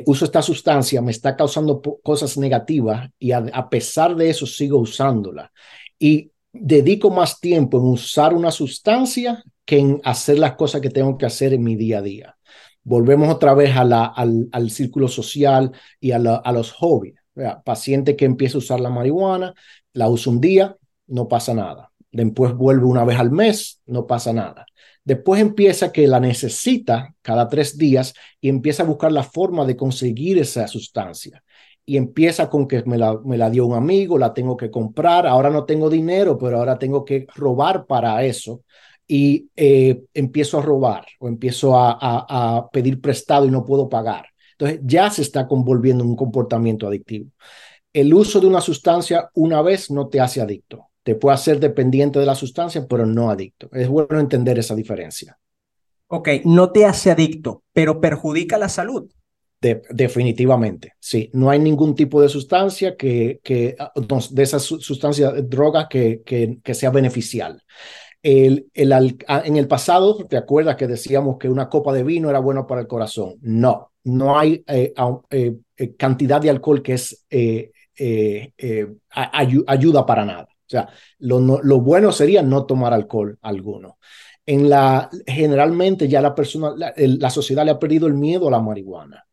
uso 0.04 0.26
esta 0.26 0.42
sustancia, 0.42 1.00
me 1.00 1.12
está 1.12 1.34
causando 1.34 1.80
cosas 2.02 2.36
negativas 2.36 3.08
y 3.18 3.32
a, 3.32 3.38
a 3.38 3.70
pesar 3.70 4.14
de 4.16 4.28
eso 4.28 4.44
sigo 4.44 4.76
usándola. 4.78 5.50
Y 5.98 6.30
dedico 6.52 7.10
más 7.10 7.40
tiempo 7.40 7.78
en 7.78 7.84
usar 7.84 8.34
una 8.34 8.50
sustancia 8.50 9.42
que 9.64 9.78
en 9.78 10.00
hacer 10.04 10.38
las 10.38 10.56
cosas 10.56 10.82
que 10.82 10.90
tengo 10.90 11.16
que 11.16 11.24
hacer 11.24 11.54
en 11.54 11.62
mi 11.62 11.74
día 11.74 11.98
a 11.98 12.02
día 12.02 12.37
volvemos 12.88 13.28
otra 13.28 13.54
vez 13.54 13.76
a 13.76 13.84
la, 13.84 14.06
al, 14.06 14.48
al, 14.50 14.70
círculo 14.70 15.08
social 15.08 15.72
y 16.00 16.12
a, 16.12 16.16
a 16.16 16.52
los 16.52 16.72
hobbies. 16.72 17.14
paciente 17.64 18.16
que 18.16 18.24
empieza 18.24 18.56
a 18.56 18.58
usar 18.58 18.80
la 18.80 18.90
marihuana, 18.90 19.54
la 19.92 20.08
usa 20.08 20.32
un 20.32 20.40
día, 20.40 20.76
no 21.06 21.28
pasa 21.28 21.54
nada. 21.54 21.92
Después 22.10 22.54
vuelve 22.54 22.86
una 22.86 23.04
vez 23.04 23.18
al 23.18 23.30
mes, 23.30 23.80
no 23.86 24.06
pasa 24.06 24.32
nada. 24.32 24.64
Después 25.04 25.40
empieza 25.40 25.92
que 25.92 26.06
la 26.06 26.18
necesita 26.18 27.14
cada 27.22 27.48
tres 27.48 27.76
días 27.76 28.14
y 28.40 28.48
empieza 28.48 28.82
a 28.82 28.86
buscar 28.86 29.12
la 29.12 29.22
forma 29.22 29.66
de 29.66 29.76
conseguir 29.76 30.38
esa 30.38 30.66
sustancia. 30.66 31.42
Y 31.84 31.96
empieza 31.96 32.48
con 32.50 32.66
que 32.66 32.82
me 32.84 32.98
la, 32.98 33.18
me 33.24 33.38
la 33.38 33.50
dio 33.50 33.66
un 33.66 33.74
amigo, 33.74 34.18
la 34.18 34.34
tengo 34.34 34.56
que 34.56 34.70
comprar, 34.70 35.26
ahora 35.26 35.50
no 35.50 35.64
tengo 35.64 35.88
dinero, 35.88 36.36
pero 36.38 36.58
ahora 36.58 36.78
tengo 36.78 37.04
que 37.04 37.26
robar 37.34 37.86
para 37.86 38.22
eso 38.24 38.62
y 39.08 39.48
eh, 39.56 40.04
empiezo 40.12 40.58
a 40.58 40.62
robar 40.62 41.06
o 41.18 41.28
empiezo 41.28 41.76
a, 41.76 41.96
a, 41.98 42.68
pedir 42.70 43.00
prestado 43.00 43.46
y 43.46 43.50
no 43.50 43.64
puedo 43.64 43.88
pagar. 43.88 44.26
Entonces 44.52 44.80
ya 44.84 45.10
se 45.10 45.22
está 45.22 45.48
convolviendo 45.48 46.04
en 46.04 46.10
un 46.10 46.16
comportamiento 46.16 46.86
adictivo. 46.86 47.30
El 47.92 48.12
uso 48.12 48.38
de 48.38 48.46
una 48.46 48.60
sustancia 48.60 49.30
una 49.34 49.62
vez 49.62 49.90
no 49.90 50.08
te 50.08 50.20
hace 50.20 50.42
adicto. 50.42 50.90
Te 51.02 51.14
puede 51.14 51.34
hacer 51.34 51.58
dependiente 51.58 52.18
de 52.18 52.26
la 52.26 52.34
sustancia, 52.34 52.86
pero 52.86 53.06
no 53.06 53.30
adicto. 53.30 53.70
Es 53.72 53.88
bueno 53.88 54.20
entender 54.20 54.58
esa 54.58 54.74
diferencia. 54.74 55.38
Ok, 56.08 56.28
no 56.44 56.70
te 56.70 56.84
hace 56.84 57.10
adicto, 57.10 57.62
pero 57.72 58.00
perjudica 58.00 58.58
la 58.58 58.68
salud. 58.68 59.10
De, 59.60 59.82
definitivamente, 59.90 60.92
sí. 61.00 61.30
No 61.32 61.50
hay 61.50 61.58
ningún 61.58 61.94
tipo 61.94 62.20
de 62.20 62.28
sustancia 62.28 62.96
que, 62.96 63.40
que 63.42 63.74
de 64.30 64.42
esas 64.42 64.62
sustancias, 64.62 65.32
drogas 65.48 65.86
que, 65.88 66.22
que, 66.24 66.58
que 66.62 66.74
sea 66.74 66.90
beneficial. 66.90 67.62
El, 68.22 68.68
el, 68.74 69.16
en 69.28 69.56
el 69.56 69.68
pasado, 69.68 70.26
¿te 70.26 70.36
acuerdas 70.36 70.76
que 70.76 70.86
decíamos 70.86 71.38
que 71.38 71.48
una 71.48 71.68
copa 71.68 71.92
de 71.92 72.02
vino 72.02 72.28
era 72.30 72.40
bueno 72.40 72.66
para 72.66 72.80
el 72.80 72.86
corazón? 72.86 73.36
No, 73.42 73.92
no 74.04 74.38
hay 74.38 74.64
eh, 74.66 74.92
eh, 75.30 75.56
eh, 75.76 75.96
cantidad 75.96 76.40
de 76.40 76.50
alcohol 76.50 76.82
que 76.82 76.94
es 76.94 77.24
ayuda 79.14 80.06
para 80.06 80.24
nada. 80.24 80.48
O 80.50 80.70
sea, 80.70 80.88
lo, 81.20 81.40
lo 81.40 81.80
bueno 81.80 82.12
sería 82.12 82.42
no 82.42 82.66
tomar 82.66 82.92
alcohol 82.92 83.38
alguno 83.40 83.98
en 84.48 84.70
la, 84.70 85.10
generalmente 85.26 86.08
ya 86.08 86.22
la 86.22 86.34
persona, 86.34 86.72
la, 86.96 87.30
sociedad 87.30 87.66
le 87.66 87.72
ha 87.72 87.78
perdido 87.78 88.06
el 88.06 88.14
miedo 88.14 88.48
a 88.48 88.50
la 88.50 88.60
marihuana. 88.60 89.26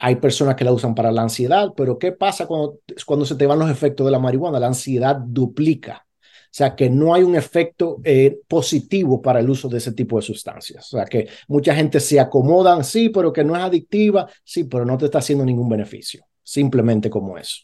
hay 0.00 0.16
personas 0.16 0.56
que 0.56 0.64
la 0.64 0.72
usan 0.72 0.96
para 0.96 1.12
la 1.12 1.22
ansiedad, 1.22 1.72
pero 1.76 1.96
¿qué 1.96 2.10
pasa 2.10 2.44
cuando, 2.44 2.80
cuando 3.06 3.24
se 3.24 3.36
te 3.36 3.46
van 3.46 3.60
los 3.60 3.70
efectos 3.70 4.04
de 4.04 4.10
la 4.10 4.18
marihuana? 4.18 4.58
La 4.58 4.66
ansiedad 4.66 5.16
duplica. 5.16 6.05
O 6.46 6.56
sea, 6.56 6.74
que 6.74 6.88
no 6.88 7.14
hay 7.14 7.22
un 7.22 7.36
efecto 7.36 7.98
eh, 8.04 8.38
positivo 8.48 9.20
para 9.20 9.40
el 9.40 9.50
uso 9.50 9.68
de 9.68 9.78
ese 9.78 9.92
tipo 9.92 10.16
de 10.16 10.22
sustancias. 10.22 10.92
O 10.92 10.96
sea, 10.96 11.04
que 11.04 11.28
mucha 11.48 11.74
gente 11.74 12.00
se 12.00 12.18
acomodan, 12.18 12.84
sí, 12.84 13.10
pero 13.10 13.32
que 13.32 13.44
no 13.44 13.56
es 13.56 13.62
adictiva, 13.62 14.28
sí, 14.42 14.64
pero 14.64 14.84
no 14.84 14.96
te 14.96 15.06
está 15.06 15.18
haciendo 15.18 15.44
ningún 15.44 15.68
beneficio. 15.68 16.24
Simplemente 16.42 17.10
como 17.10 17.36
eso. 17.36 17.62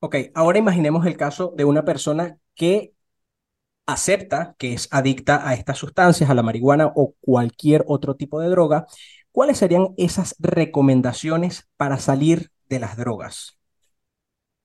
Ok, 0.00 0.16
ahora 0.34 0.58
imaginemos 0.58 1.06
el 1.06 1.16
caso 1.16 1.54
de 1.56 1.64
una 1.64 1.84
persona 1.84 2.38
que 2.54 2.92
acepta 3.86 4.56
que 4.58 4.72
es 4.74 4.88
adicta 4.90 5.48
a 5.48 5.54
estas 5.54 5.78
sustancias, 5.78 6.28
a 6.28 6.34
la 6.34 6.42
marihuana 6.42 6.92
o 6.94 7.14
cualquier 7.20 7.84
otro 7.86 8.16
tipo 8.16 8.40
de 8.40 8.48
droga, 8.48 8.86
¿cuáles 9.32 9.58
serían 9.58 9.94
esas 9.96 10.34
recomendaciones 10.38 11.68
para 11.76 11.98
salir 11.98 12.50
de 12.68 12.80
las 12.80 12.96
drogas? 12.96 13.58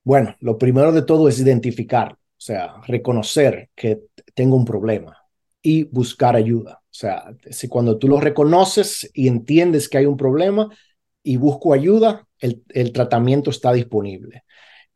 Bueno, 0.04 0.36
lo 0.40 0.58
primero 0.58 0.92
de 0.92 1.04
todo 1.04 1.30
es 1.30 1.40
identificar, 1.40 2.18
o 2.42 2.44
sea, 2.44 2.82
reconocer 2.88 3.70
que 3.76 4.00
tengo 4.34 4.56
un 4.56 4.66
problema 4.66 5.16
y 5.62 5.84
buscar 5.84 6.36
ayuda. 6.36 6.82
O 6.82 6.94
sea, 6.94 7.36
si 7.52 7.68
cuando 7.68 8.00
tú 8.00 8.08
lo 8.08 8.20
reconoces 8.20 9.12
y 9.14 9.28
entiendes 9.28 9.88
que 9.88 10.00
hay 10.00 10.08
un 10.08 10.18
problema 10.18 10.68
y 11.22 11.38
busco 11.38 11.72
ayuda, 11.72 12.28
el, 12.40 12.64
el 12.70 12.92
tratamiento 12.94 13.52
está 13.52 13.72
disponible. 13.74 14.44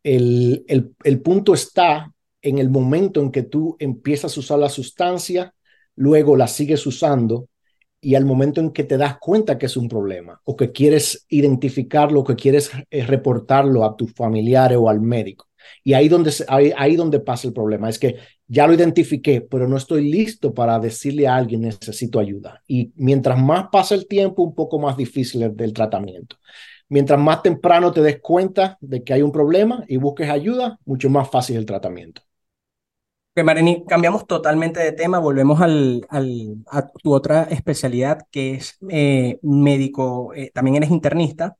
El, 0.01 0.65
el, 0.67 0.95
el 1.03 1.21
punto 1.21 1.53
está 1.53 2.12
en 2.41 2.58
el 2.58 2.71
momento 2.71 3.21
en 3.21 3.31
que 3.31 3.43
tú 3.43 3.75
empiezas 3.77 4.36
a 4.36 4.39
usar 4.39 4.58
la 4.58 4.69
sustancia, 4.69 5.53
luego 5.95 6.36
la 6.36 6.47
sigues 6.47 6.84
usando 6.88 7.49
y 8.01 8.15
al 8.15 8.25
momento 8.25 8.60
en 8.60 8.71
que 8.71 8.86
te 8.86 8.97
das 8.97 9.19
cuenta 9.19 9.60
que 9.60 9.67
es 9.67 9.77
un 9.77 9.88
problema 9.88 10.41
o 10.45 10.55
que 10.55 10.71
quieres 10.71 11.27
identificarlo, 11.29 12.23
que 12.23 12.36
quieres 12.36 12.71
eh, 12.89 13.05
reportarlo 13.05 13.86
a 13.86 13.95
tus 13.95 14.13
familiares 14.13 14.79
o 14.81 14.89
al 14.89 14.99
médico. 14.99 15.47
Y 15.84 15.93
ahí 15.93 16.10
donde, 16.10 16.32
ahí, 16.47 16.71
ahí 16.78 16.95
donde 16.95 17.19
pasa 17.19 17.47
el 17.47 17.54
problema, 17.54 17.89
es 17.89 17.99
que 17.99 18.17
ya 18.47 18.67
lo 18.67 18.73
identifiqué, 18.73 19.41
pero 19.41 19.67
no 19.67 19.78
estoy 19.78 20.10
listo 20.10 20.54
para 20.54 20.80
decirle 20.80 21.28
a 21.28 21.36
alguien 21.36 21.62
necesito 21.62 22.19
ayuda. 22.19 22.62
Y 22.67 22.91
mientras 22.95 23.41
más 23.41 23.67
pasa 23.71 23.95
el 23.95 24.08
tiempo, 24.08 24.43
un 24.43 24.56
poco 24.56 24.80
más 24.80 24.97
difícil 24.97 25.43
es 25.43 25.56
del 25.56 25.73
tratamiento. 25.73 26.38
Mientras 26.88 27.19
más 27.19 27.41
temprano 27.41 27.91
te 27.91 28.01
des 28.01 28.19
cuenta 28.21 28.78
de 28.80 29.04
que 29.04 29.13
hay 29.13 29.21
un 29.21 29.32
problema 29.32 29.84
y 29.88 29.97
busques 29.97 30.30
ayuda, 30.30 30.80
mucho 30.86 31.10
más 31.10 31.30
fácil 31.30 31.58
el 31.58 31.65
tratamiento. 31.65 32.21
Que 33.34 33.43
Mareni, 33.43 33.84
cambiamos 33.86 34.25
totalmente 34.28 34.80
de 34.80 34.93
tema, 34.93 35.19
volvemos 35.19 35.60
al, 35.60 36.06
al, 36.10 36.56
a 36.71 36.89
tu 36.89 37.13
otra 37.13 37.43
especialidad 37.43 38.19
que 38.32 38.54
es 38.54 38.78
eh, 38.89 39.39
médico, 39.41 40.34
eh, 40.34 40.51
también 40.54 40.78
eres 40.78 40.89
internista. 40.89 41.58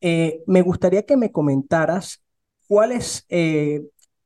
Eh, 0.00 0.40
me 0.46 0.62
gustaría 0.62 1.02
que 1.02 1.18
me 1.18 1.30
comentaras 1.30 2.22
cuál 2.68 2.92
es, 2.92 3.26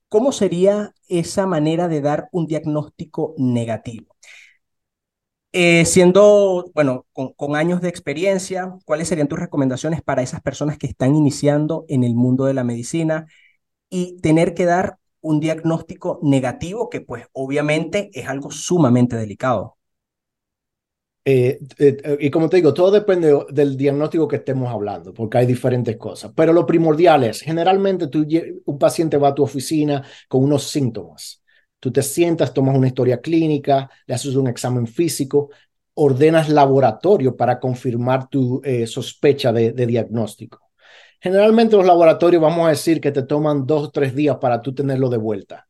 cómo 0.09 0.33
sería 0.33 0.95
esa 1.09 1.47
manera 1.47 1.89
de 1.89 2.01
dar 2.01 2.29
un 2.33 2.47
diagnóstico 2.47 3.35
negativo. 3.39 4.17
siendo, 5.85 6.71
bueno, 6.75 7.07
con, 7.13 7.33
con 7.35 7.57
años 7.57 7.81
de 7.81 7.89
experiencia, 7.89 8.75
¿cuáles 8.85 9.09
serían 9.09 9.29
tus 9.29 9.39
recomendaciones 9.39 10.03
para 10.03 10.23
esas 10.23 10.41
personas 10.43 10.79
que 10.79 10.87
están 10.87 11.15
iniciando 11.15 11.85
en 11.89 12.05
el 12.05 12.15
mundo 12.15 12.45
de 12.47 12.55
la 12.55 12.65
medicina 12.65 13.27
y 13.91 14.19
tener 14.23 14.55
que 14.55 14.67
dar 14.67 14.99
un 15.21 15.41
diagnóstico 15.41 16.21
negativo 16.23 16.91
que 16.91 17.01
pues 17.03 17.27
obviamente 17.33 18.11
es 18.15 18.29
algo 18.29 18.51
sumamente 18.51 19.17
delicado. 19.17 19.77
Eh, 21.25 21.61
eh, 21.79 22.17
y 22.21 22.31
como 22.31 22.49
te 22.49 22.57
digo, 22.57 22.75
todo 22.75 22.91
depende 22.91 23.45
del 23.51 23.77
diagnóstico 23.77 24.27
que 24.27 24.37
estemos 24.37 24.71
hablando, 24.73 25.15
porque 25.15 25.39
hay 25.39 25.47
diferentes 25.47 25.97
cosas. 25.97 26.33
Pero 26.35 26.53
lo 26.53 26.67
primordial 26.67 27.25
es, 27.25 27.41
generalmente 27.41 28.09
tú, 28.09 28.27
un 28.65 28.79
paciente 28.79 29.17
va 29.17 29.29
a 29.29 29.35
tu 29.35 29.43
oficina 29.43 30.05
con 30.29 30.43
unos 30.43 30.65
síntomas. 30.65 31.43
Tú 31.79 31.93
te 31.93 32.03
sientas, 32.03 32.53
tomas 32.53 32.77
una 32.77 32.89
historia 32.89 33.21
clínica, 33.21 33.91
le 34.07 34.15
haces 34.15 34.35
un 34.37 34.49
examen 34.49 34.87
físico, 34.87 35.51
ordenas 35.95 36.49
laboratorio 36.49 37.37
para 37.37 37.61
confirmar 37.61 38.29
tu 38.29 38.61
eh, 38.65 38.87
sospecha 38.87 39.53
de 39.53 39.87
diagnóstico. 39.87 40.73
Generalmente 41.23 41.77
los 41.77 41.87
laboratorios 41.87 42.43
vamos 42.43 42.67
a 42.67 42.71
decir 42.71 43.01
que 43.01 43.13
te 43.13 43.23
toman 43.23 43.65
dos 43.65 43.85
o 43.85 43.91
tres 43.93 44.13
días 44.13 44.39
para 44.41 44.61
tú 44.61 44.75
tenerlo 44.75 45.09
de 45.09 45.19
vuelta. 45.19 45.69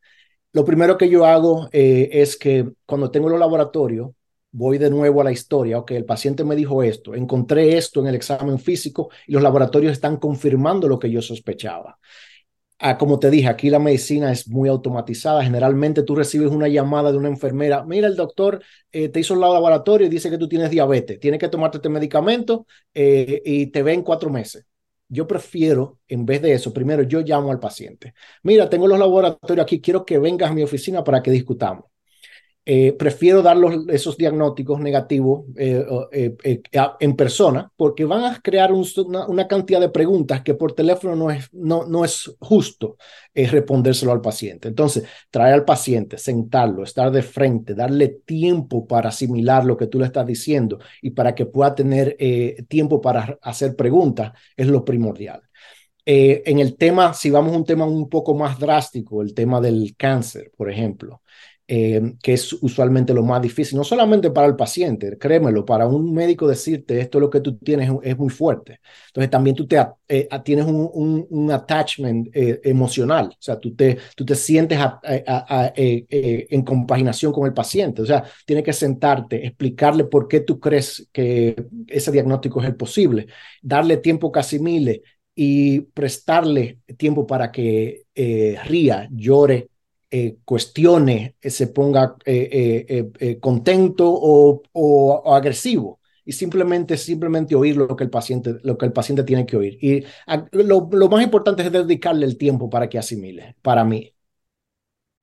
Lo 0.55 0.65
primero 0.65 0.97
que 0.97 1.11
yo 1.11 1.27
hago 1.27 1.69
eh, 1.73 2.09
es 2.11 2.39
que 2.39 2.73
cuando 2.87 3.11
tengo 3.11 3.29
los 3.29 3.39
laboratorios, 3.39 4.13
voy 4.53 4.79
de 4.79 4.91
nuevo 4.91 5.21
a 5.21 5.25
la 5.25 5.33
historia, 5.33 5.79
ok, 5.79 5.93
el 5.93 6.05
paciente 6.05 6.45
me 6.45 6.55
dijo 6.55 6.83
esto, 6.83 7.15
encontré 7.15 7.77
esto 7.77 8.01
en 8.01 8.07
el 8.09 8.15
examen 8.15 8.59
físico 8.59 9.11
y 9.27 9.33
los 9.33 9.43
laboratorios 9.43 9.93
están 9.93 10.19
confirmando 10.19 10.89
lo 10.89 10.99
que 10.99 11.11
yo 11.11 11.23
sospechaba. 11.23 11.99
Ah, 12.85 12.99
como 12.99 13.21
te 13.21 13.31
dije, 13.31 13.47
aquí 13.47 13.71
la 13.71 13.79
medicina 13.79 14.33
es 14.33 14.49
muy 14.49 14.69
automatizada. 14.69 15.45
Generalmente 15.45 16.03
tú 16.03 16.17
recibes 16.17 16.51
una 16.51 16.67
llamada 16.67 17.13
de 17.13 17.19
una 17.19 17.29
enfermera. 17.29 17.85
Mira, 17.85 18.09
el 18.09 18.17
doctor 18.17 18.61
eh, 18.91 19.09
te 19.09 19.21
hizo 19.21 19.35
el 19.35 19.41
laboratorio 19.41 20.09
y 20.09 20.11
dice 20.11 20.29
que 20.31 20.37
tú 20.39 20.49
tienes 20.49 20.69
diabetes. 20.69 21.21
Tienes 21.21 21.39
que 21.39 21.49
tomarte 21.49 21.77
este 21.79 21.89
medicamento 21.89 22.67
eh, 22.93 23.41
y 23.45 23.67
te 23.69 23.85
ve 23.85 23.93
en 23.93 24.03
cuatro 24.03 24.31
meses. 24.31 24.67
Yo 25.09 25.29
prefiero, 25.29 26.01
en 26.09 26.27
vez 26.27 26.43
de 26.43 26.55
eso, 26.55 26.73
primero 26.73 27.05
yo 27.05 27.21
llamo 27.21 27.53
al 27.53 27.61
paciente. 27.61 28.15
Mira, 28.43 28.69
tengo 28.69 28.89
los 28.89 28.99
laboratorios 28.99 29.63
aquí, 29.63 29.81
quiero 29.81 30.05
que 30.05 30.19
vengas 30.19 30.51
a 30.51 30.55
mi 30.55 30.65
oficina 30.65 31.05
para 31.05 31.23
que 31.23 31.31
discutamos. 31.31 31.85
Eh, 32.65 32.93
prefiero 32.93 33.43
dar 33.43 33.57
esos 33.89 34.17
diagnósticos 34.17 34.79
negativos 34.79 35.47
eh, 35.57 35.85
eh, 36.13 36.63
en 37.01 37.17
persona 37.17 37.69
porque 37.75 38.05
van 38.05 38.25
a 38.25 38.41
crear 38.41 38.71
una, 38.73 39.49
cantidad 39.49 39.81
de 39.81 39.89
preguntas 39.89 40.43
que 40.43 40.55
por 40.55 40.73
teléfono 40.73 41.17
no 41.17 41.31
es, 41.33 41.53
no, 41.53 41.85
no 41.87 42.05
es 42.05 42.33
justo 42.39 42.97
respondérselo 43.35 44.13
al 44.13 44.21
paciente. 44.21 44.69
Entonces, 44.69 45.05
traer 45.31 45.55
al 45.55 45.65
paciente, 45.65 46.19
sentarlo, 46.19 46.85
estar 46.85 47.11
de 47.11 47.23
frente, 47.23 47.75
darle 47.75 48.21
tiempo 48.25 48.87
para 48.87 49.09
asimilar 49.09 49.65
lo 49.65 49.77
que 49.77 49.89
tú 49.89 49.99
le 49.99 50.07
estás 50.07 50.27
diciendo 50.27 50.79
y 51.01 51.11
para 51.11 51.35
que 51.35 51.47
pueda 51.47 51.75
tener 51.75 52.17
tiempo 52.69 53.01
para 53.01 53.39
hacer 53.43 53.75
preguntas 53.75 54.33
es 54.57 54.69
lo 54.69 54.85
primordial. 54.85 55.43
en 56.05 56.59
el 56.59 56.77
tema, 56.77 57.15
si 57.15 57.31
vamos 57.31 57.55
a 57.55 57.57
un 57.57 57.65
tema 57.65 57.87
un 57.87 58.09
poco 58.09 58.35
más 58.35 58.59
drástico, 58.59 59.23
el 59.23 59.35
tema 59.35 59.61
del 59.61 59.95
cáncer, 59.97 60.53
por 60.57 60.71
ejemplo, 60.71 61.23
eh, 61.75 62.17
que 62.23 62.35
es 62.35 62.53
usualmente 62.53 63.15
lo 63.15 63.23
más 63.23 63.41
difícil, 63.41 63.79
no 63.79 63.85
solamente 63.85 64.31
para 64.31 64.47
el 64.47 64.57
paciente, 64.57 65.17
créemelo, 65.17 65.65
para 65.65 65.87
un 65.87 66.13
médico 66.13 66.47
decirte 66.47 67.01
esto 67.01 67.17
es 67.17 67.23
lo 67.23 67.31
que 67.31 67.41
tú 67.41 67.57
tienes 67.57 67.91
es 68.03 68.19
muy 68.19 68.29
fuerte. 68.29 68.81
Entonces 69.07 69.31
también 69.31 69.57
tú 69.57 69.67
te, 69.67 69.83
eh, 70.07 70.29
tienes 70.45 70.67
un, 70.67 71.51
attachment 71.51 72.29
eh, 72.35 72.61
emocional, 72.65 73.29
o 73.29 73.37
sea, 73.39 73.59
tú 73.59 73.75
te, 73.75 73.97
tú 74.15 74.23
te 74.27 74.35
sientes 74.35 74.79
en 74.99 76.63
compaginación 76.63 77.33
con 77.33 77.47
el 77.47 77.55
paciente, 77.55 78.03
o 78.03 78.07
sea, 78.07 78.23
tienes 78.45 78.67
que 78.67 78.75
sentarte, 78.75 79.47
explicarle 79.47 80.05
por 80.05 80.29
qué 80.29 80.41
tú 80.41 80.61
crees 80.61 81.09
que 81.11 81.57
ese 81.87 82.13
diagnóstico 82.13 82.61
es 82.61 82.67
el 82.67 82.77
posible, 82.77 83.29
darle 83.63 83.97
tiempo 83.97 84.31
que 84.31 84.41
asimile 84.41 85.03
y 85.35 85.81
prestarle 85.81 86.81
tiempo 86.99 87.27
para 87.27 87.51
que 87.51 88.03
ría, 88.67 89.09
llore, 89.11 89.71
eh, 90.15 90.37
cuestione, 90.45 91.37
eh, 91.41 91.51
se 91.51 91.69
ponga 91.69 92.17
eh, 92.27 93.39
contento 93.41 94.05
o, 94.13 95.35
agresivo 95.35 96.01
y 96.25 96.33
simplemente, 96.33 96.99
simplemente 96.99 97.55
oír 97.55 97.77
lo 97.77 97.97
que 97.97 98.05
el 98.05 98.11
paciente, 98.11 98.57
lo 98.63 98.77
que 98.77 98.87
el 98.87 98.93
paciente 98.93 99.25
tiene 99.25 99.47
que 99.47 99.57
oír. 99.57 99.79
Y 99.81 100.05
lo, 100.53 100.89
lo 100.93 101.09
más 101.09 101.25
importante 101.25 101.63
es 101.63 101.73
dedicarle 101.73 102.27
el 102.27 102.37
tiempo 102.39 102.69
para 102.71 102.89
que 102.89 102.99
asimile, 102.99 103.57
para 103.63 103.85
mí. 103.85 104.15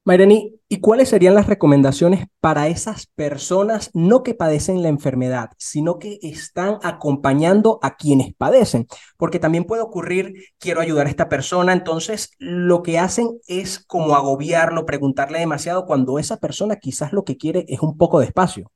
Mayrani, 0.06 0.59
¿y 0.70 0.80
cuáles 0.82 1.10
serían 1.10 1.34
las 1.34 1.48
recomendaciones 1.48 2.28
para 2.40 2.68
esas 2.68 3.08
personas 3.08 3.90
no 3.96 4.22
que 4.22 4.36
padecen 4.36 4.84
la 4.84 4.90
enfermedad, 4.90 5.50
sino 5.58 5.98
que 5.98 6.20
están 6.22 6.78
acompañando 6.84 7.80
a 7.82 7.96
quienes 7.96 8.36
padecen? 8.36 8.86
Porque 9.18 9.40
también 9.40 9.66
puede 9.66 9.82
ocurrir, 9.82 10.36
quiero 10.60 10.80
ayudar 10.80 11.08
a 11.08 11.10
esta 11.10 11.28
persona, 11.28 11.74
entonces 11.74 12.32
lo 12.38 12.84
que 12.84 13.00
hacen 13.00 13.40
es 13.48 13.80
como 13.80 14.16
agobiarlo, 14.16 14.86
preguntarle 14.86 15.40
demasiado 15.40 15.86
cuando 15.86 16.20
esa 16.20 16.38
persona 16.38 16.76
quizás 16.76 17.12
lo 17.14 17.24
que 17.24 17.36
quiere 17.36 17.66
es 17.68 17.82
un 17.82 17.98
poco 17.98 18.20
de 18.20 18.28
espacio. 18.28 18.72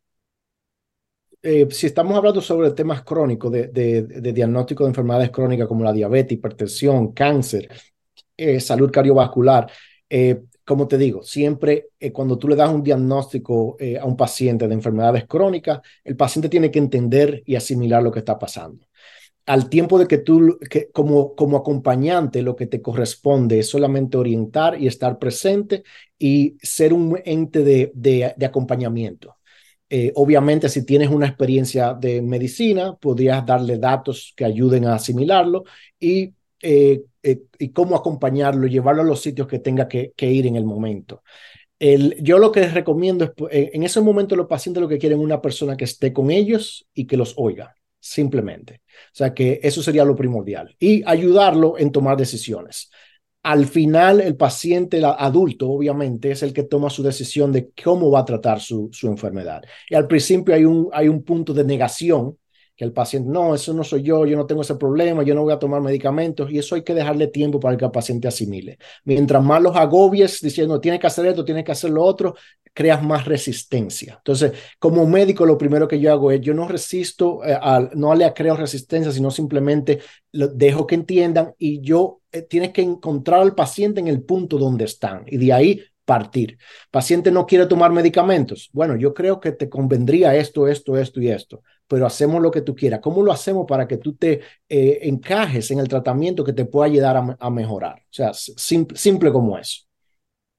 Eh, 1.45 1.67
si 1.71 1.87
estamos 1.87 2.17
hablando 2.17 2.41
sobre 2.41 2.71
temas 2.71 3.03
crónicos, 3.03 3.51
de, 3.51 4.31
diagnóstico 4.33 4.85
de 4.85 4.89
enfermedades 4.89 5.29
crónicas 5.29 5.67
como 5.67 5.83
la 5.83 5.91
diabetes, 5.91 6.37
hipertensión, 6.37 7.11
cáncer, 7.11 7.69
eh, 8.35 8.59
salud 8.61 8.89
cardiovascular, 8.89 9.69
eh, 10.09 10.41
como 10.65 10.87
te 10.87 10.97
digo, 10.97 11.23
siempre 11.23 11.89
eh, 11.99 12.11
cuando 12.11 12.37
tú 12.37 12.47
le 12.47 12.55
das 12.55 12.69
un 12.69 12.83
diagnóstico 12.83 13.75
eh, 13.79 13.97
a 13.97 14.05
un 14.05 14.15
paciente 14.15 14.67
de 14.67 14.73
enfermedades 14.73 15.25
crónicas, 15.27 15.81
el 16.03 16.15
paciente 16.15 16.49
tiene 16.49 16.71
que 16.71 16.79
entender 16.79 17.43
y 17.45 17.55
asimilar 17.55 18.01
lo 18.01 18.11
que 18.11 18.19
está 18.19 18.39
pasando. 18.39 18.85
al 19.45 19.69
tiempo 19.69 19.99
de 19.99 20.07
que 20.07 20.19
tú, 20.19 20.57
como, 20.93 21.35
como 21.35 21.57
acompañante, 21.57 22.41
lo 22.41 22.55
que 22.55 22.67
te 22.67 22.81
corresponde 22.81 23.59
es 23.59 23.69
solamente 23.69 24.17
orientar 24.17 24.79
y 24.81 24.87
estar 24.87 25.19
presente 25.19 25.83
y 26.17 26.57
ser 26.61 26.93
un 26.93 27.19
ente 27.25 27.63
de, 27.63 27.91
de, 27.95 28.45
acompañamiento. 28.45 29.37
Eh, 29.89 30.11
obviamente, 30.15 30.69
si 30.69 30.85
tienes 30.85 31.09
una 31.09 31.27
experiencia 31.27 31.93
de 31.93 32.21
medicina, 32.21 32.95
podrías 32.95 33.45
darle 33.45 33.77
datos 33.77 34.33
que 34.35 34.45
ayuden 34.45 34.85
a 34.85 34.95
asimilarlo 34.95 35.65
y, 35.99 36.33
eh, 37.23 37.43
y 37.57 37.69
cómo 37.69 37.95
acompañarlo, 37.95 38.67
llevarlo 38.67 39.01
a 39.01 39.05
los 39.05 39.21
sitios 39.21 39.47
que 39.47 39.59
tenga 39.59 39.87
que, 39.87 40.13
ir 40.19 40.45
en 40.45 40.57
el 40.57 40.65
momento. 40.65 41.23
El, 41.79 42.21
yo 42.21 42.37
lo 42.37 42.51
que 42.51 42.59
les 42.59 42.73
recomiendo 42.73 43.33
es, 43.49 43.69
en 43.73 43.83
ese 43.83 44.01
momento 44.01 44.35
los 44.35 44.47
pacientes 44.47 44.81
lo 44.81 44.89
que 44.89 44.97
quieren 44.97 45.19
es 45.19 45.23
una 45.25 45.41
persona 45.41 45.77
que 45.77 45.85
esté 45.85 46.11
con 46.11 46.31
ellos 46.31 46.85
y 46.93 47.07
que 47.07 47.17
los 47.17 47.33
oiga 47.37 47.75
simplemente. 47.99 48.81
O 48.85 49.15
sea 49.15 49.33
que 49.33 49.61
eso 49.63 49.81
sería 49.81 50.03
lo 50.03 50.15
primordial 50.15 50.75
y 50.77 51.01
ayudarlo 51.05 51.77
en 51.77 51.91
tomar 51.91 52.17
decisiones. 52.17 52.91
Al 53.41 53.65
final, 53.65 54.21
el 54.21 54.35
paciente 54.35 54.97
el 54.97 55.05
adulto, 55.05 55.69
obviamente, 55.69 56.31
es 56.31 56.43
el 56.43 56.53
que 56.53 56.63
toma 56.63 56.89
su 56.89 57.03
decisión 57.03 57.51
de 57.51 57.71
cómo 57.83 58.11
va 58.11 58.19
a 58.19 58.25
tratar 58.25 58.61
su, 58.61 58.89
su 58.93 59.07
enfermedad. 59.07 59.61
Y 59.89 59.95
al 59.95 60.07
principio 60.07 60.55
hay 60.55 60.63
un, 60.65 60.89
hay 60.93 61.09
un 61.09 61.23
punto 61.23 61.53
de 61.53 61.65
negación 61.65 62.37
que 62.75 62.85
el 62.85 62.91
paciente, 62.91 63.29
no, 63.29 63.53
eso 63.53 63.73
no 63.73 63.83
soy 63.83 64.01
yo, 64.01 64.25
yo 64.25 64.35
no 64.35 64.45
tengo 64.45 64.61
ese 64.61 64.75
problema, 64.75 65.23
yo 65.23 65.35
no 65.35 65.43
voy 65.43 65.53
a 65.53 65.59
tomar 65.59 65.81
medicamentos 65.81 66.49
y 66.51 66.57
eso 66.57 66.75
hay 66.75 66.83
que 66.83 66.95
dejarle 66.95 67.27
tiempo 67.27 67.59
para 67.59 67.77
que 67.77 67.85
el 67.85 67.91
paciente 67.91 68.27
asimile. 68.27 68.77
Mientras 69.05 69.43
más 69.43 69.61
los 69.61 69.75
agobies 69.75 70.39
diciendo, 70.41 70.79
tienes 70.79 70.99
que 70.99 71.07
hacer 71.07 71.27
esto, 71.27 71.45
tienes 71.45 71.63
que 71.63 71.71
hacer 71.71 71.91
lo 71.91 72.03
otro, 72.03 72.35
creas 72.73 73.03
más 73.03 73.25
resistencia. 73.25 74.15
Entonces, 74.17 74.53
como 74.79 75.05
médico, 75.05 75.45
lo 75.45 75.57
primero 75.57 75.87
que 75.87 75.99
yo 75.99 76.11
hago 76.11 76.31
es, 76.31 76.41
yo 76.41 76.53
no 76.53 76.67
resisto, 76.67 77.43
eh, 77.45 77.57
no 77.93 78.15
le 78.15 78.33
creo 78.33 78.55
resistencia, 78.55 79.11
sino 79.11 79.29
simplemente 79.29 79.99
lo 80.31 80.47
dejo 80.47 80.87
que 80.87 80.95
entiendan 80.95 81.53
y 81.59 81.81
yo 81.81 82.21
eh, 82.31 82.41
tienes 82.41 82.71
que 82.71 82.81
encontrar 82.81 83.41
al 83.41 83.53
paciente 83.53 83.99
en 83.99 84.07
el 84.07 84.23
punto 84.23 84.57
donde 84.57 84.85
están 84.85 85.23
y 85.27 85.37
de 85.37 85.53
ahí 85.53 85.81
partir. 86.05 86.57
Paciente 86.91 87.31
no 87.31 87.45
quiere 87.45 87.65
tomar 87.65 87.91
medicamentos. 87.91 88.69
Bueno, 88.73 88.95
yo 88.95 89.13
creo 89.13 89.39
que 89.39 89.51
te 89.51 89.69
convendría 89.69 90.35
esto, 90.35 90.67
esto, 90.67 90.97
esto 90.97 91.21
y 91.21 91.29
esto 91.29 91.63
pero 91.93 92.07
hacemos 92.07 92.41
lo 92.41 92.49
que 92.49 92.61
tú 92.61 92.75
quieras. 92.75 93.01
¿Cómo 93.01 93.21
lo 93.21 93.31
hacemos 93.31 93.65
para 93.67 93.87
que 93.87 93.97
tú 93.97 94.15
te 94.15 94.41
eh, 94.67 94.99
encajes 95.03 95.69
en 95.69 95.77
el 95.77 95.87
tratamiento 95.87 96.43
que 96.43 96.53
te 96.53 96.65
pueda 96.65 96.87
ayudar 96.87 97.35
a, 97.39 97.49
mejorar? 97.51 97.99
O 97.99 98.13
sea, 98.13 98.31
simple, 98.33 99.31
como 99.31 99.57
eso. 99.57 99.83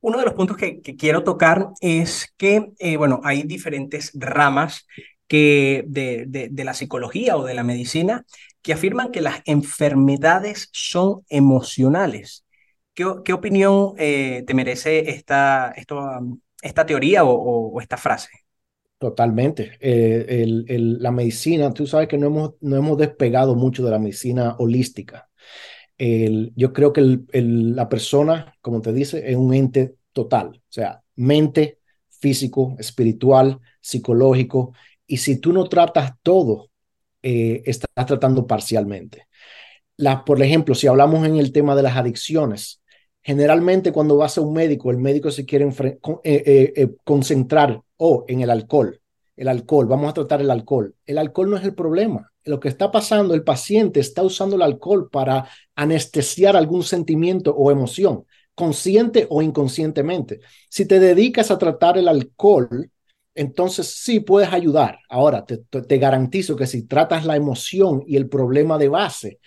Uno 0.01 0.19
de 0.19 0.27
los 0.27 0.35
puntos 0.35 0.57
que, 0.57 0.81
quiero 0.81 1.25
tocar 1.25 1.71
es 1.81 2.33
que, 2.37 2.73
eh, 2.79 2.97
bueno, 2.97 3.21
hay 3.25 3.43
diferentes 3.43 4.13
ramas 4.15 4.87
que 5.27 5.85
de, 5.89 6.27
de, 6.51 6.65
la 6.65 6.75
psicología 6.75 7.37
o 7.37 7.45
de 7.45 7.55
la 7.55 7.65
medicina 7.65 8.25
que 8.61 8.75
afirman 8.75 9.11
que 9.11 9.23
las 9.23 9.41
enfermedades 9.47 10.69
son 10.73 11.23
emocionales. 11.31 12.44
¿Qué, 12.95 13.05
qué 13.25 13.33
opinión 13.33 13.95
eh, 13.99 14.45
te 14.47 14.55
merece 14.55 15.11
esta, 15.11 15.73
esto, 15.77 16.01
esta 16.63 16.87
teoría 16.87 17.25
o 17.25 17.81
esta 17.81 17.97
frase? 17.97 18.31
Totalmente. 18.99 19.77
Eh, 19.81 20.45
la 20.47 21.11
medicina, 21.11 21.73
tú 21.75 21.87
sabes 21.87 22.09
que 22.09 22.17
no 22.17 22.29
hemos, 22.29 22.55
no 22.61 22.77
hemos 22.77 22.97
despegado 22.97 23.55
mucho 23.55 23.85
de 23.85 23.91
la 23.91 23.99
medicina 23.99 24.57
holística. 24.59 25.29
yo 25.99 26.73
creo 26.73 26.93
que 26.93 27.19
la 27.33 27.89
persona, 27.89 28.55
como 28.63 28.81
te 28.81 28.93
dice, 28.93 29.31
es 29.31 29.37
un 29.37 29.53
ente 29.53 29.97
total, 30.13 30.49
o 30.57 30.73
sea, 30.73 31.03
mente, 31.17 31.81
físico, 32.09 32.77
espiritual, 32.79 33.61
psicológico, 33.81 34.73
y 35.07 35.19
si 35.19 35.39
tú 35.39 35.53
no 35.53 35.69
tratas 35.69 36.13
todo, 36.23 36.71
eh, 37.23 37.63
estás 37.67 38.07
tratando 38.07 38.47
parcialmente. 38.47 39.29
La, 39.97 40.25
por 40.25 40.43
ejemplo, 40.43 40.75
si 40.75 40.87
hablamos 40.87 41.27
en 41.27 41.37
el 41.37 41.53
tema 41.53 41.77
de 41.77 41.83
las 41.83 41.97
adicciones, 41.97 42.83
generalmente 43.25 43.91
cuando 43.91 44.19
vas 44.19 44.37
a 44.37 44.43
un 44.43 44.53
médico, 44.53 44.91
el 44.91 44.99
médico 44.99 45.31
se 45.31 45.47
quiere 45.47 45.67
eh, 46.23 46.95
concentrar 47.03 47.81
o 47.97 48.25
en 48.29 48.43
el 48.43 48.51
alcohol. 48.51 49.01
El 49.35 49.49
alcohol, 49.49 49.87
vamos 49.87 50.11
a 50.11 50.15
tratar 50.15 50.43
el 50.43 50.51
alcohol. 50.51 50.95
El 51.07 51.19
alcohol 51.19 51.51
no 51.51 51.57
es 51.57 51.65
el 51.65 51.75
problema. 51.75 52.31
Lo 52.45 52.61
que 52.61 52.69
está 52.69 52.93
pasando, 52.93 53.35
el 53.35 53.43
paciente 53.43 53.99
está 53.99 54.23
usando 54.23 54.57
el 54.57 54.63
alcohol 54.63 55.09
para 55.11 55.49
anestesiar 55.75 56.55
algún 56.55 56.83
sentimiento 56.85 57.55
o 57.57 57.71
emoción, 57.71 58.27
consciente 58.55 59.27
o 59.31 59.41
inconscientemente. 59.41 60.41
Si 60.69 60.87
te 60.87 61.01
dedicas 61.01 61.51
a 61.51 61.59
tratar 61.59 61.97
el 61.97 62.07
alcohol, 62.07 62.91
entonces 63.35 63.87
sí 63.87 64.21
puedes 64.21 64.53
ayudar. 64.53 64.99
Ahora, 65.09 65.45
te, 65.47 65.99
garantizo 65.99 66.55
que 66.55 66.67
si 66.67 66.87
tratas 66.87 67.25
la 67.25 67.35
emoción 67.35 68.05
y 68.07 68.17
el 68.17 68.29
problema 68.29 68.77
de 68.77 68.89
base, 68.89 69.41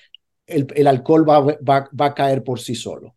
el, 0.47 0.87
alcohol 0.87 1.29
va, 1.29 1.39
va 1.41 2.05
a 2.05 2.13
caer 2.15 2.43
por 2.43 2.59
sí 2.59 2.73
solo. 2.73 3.16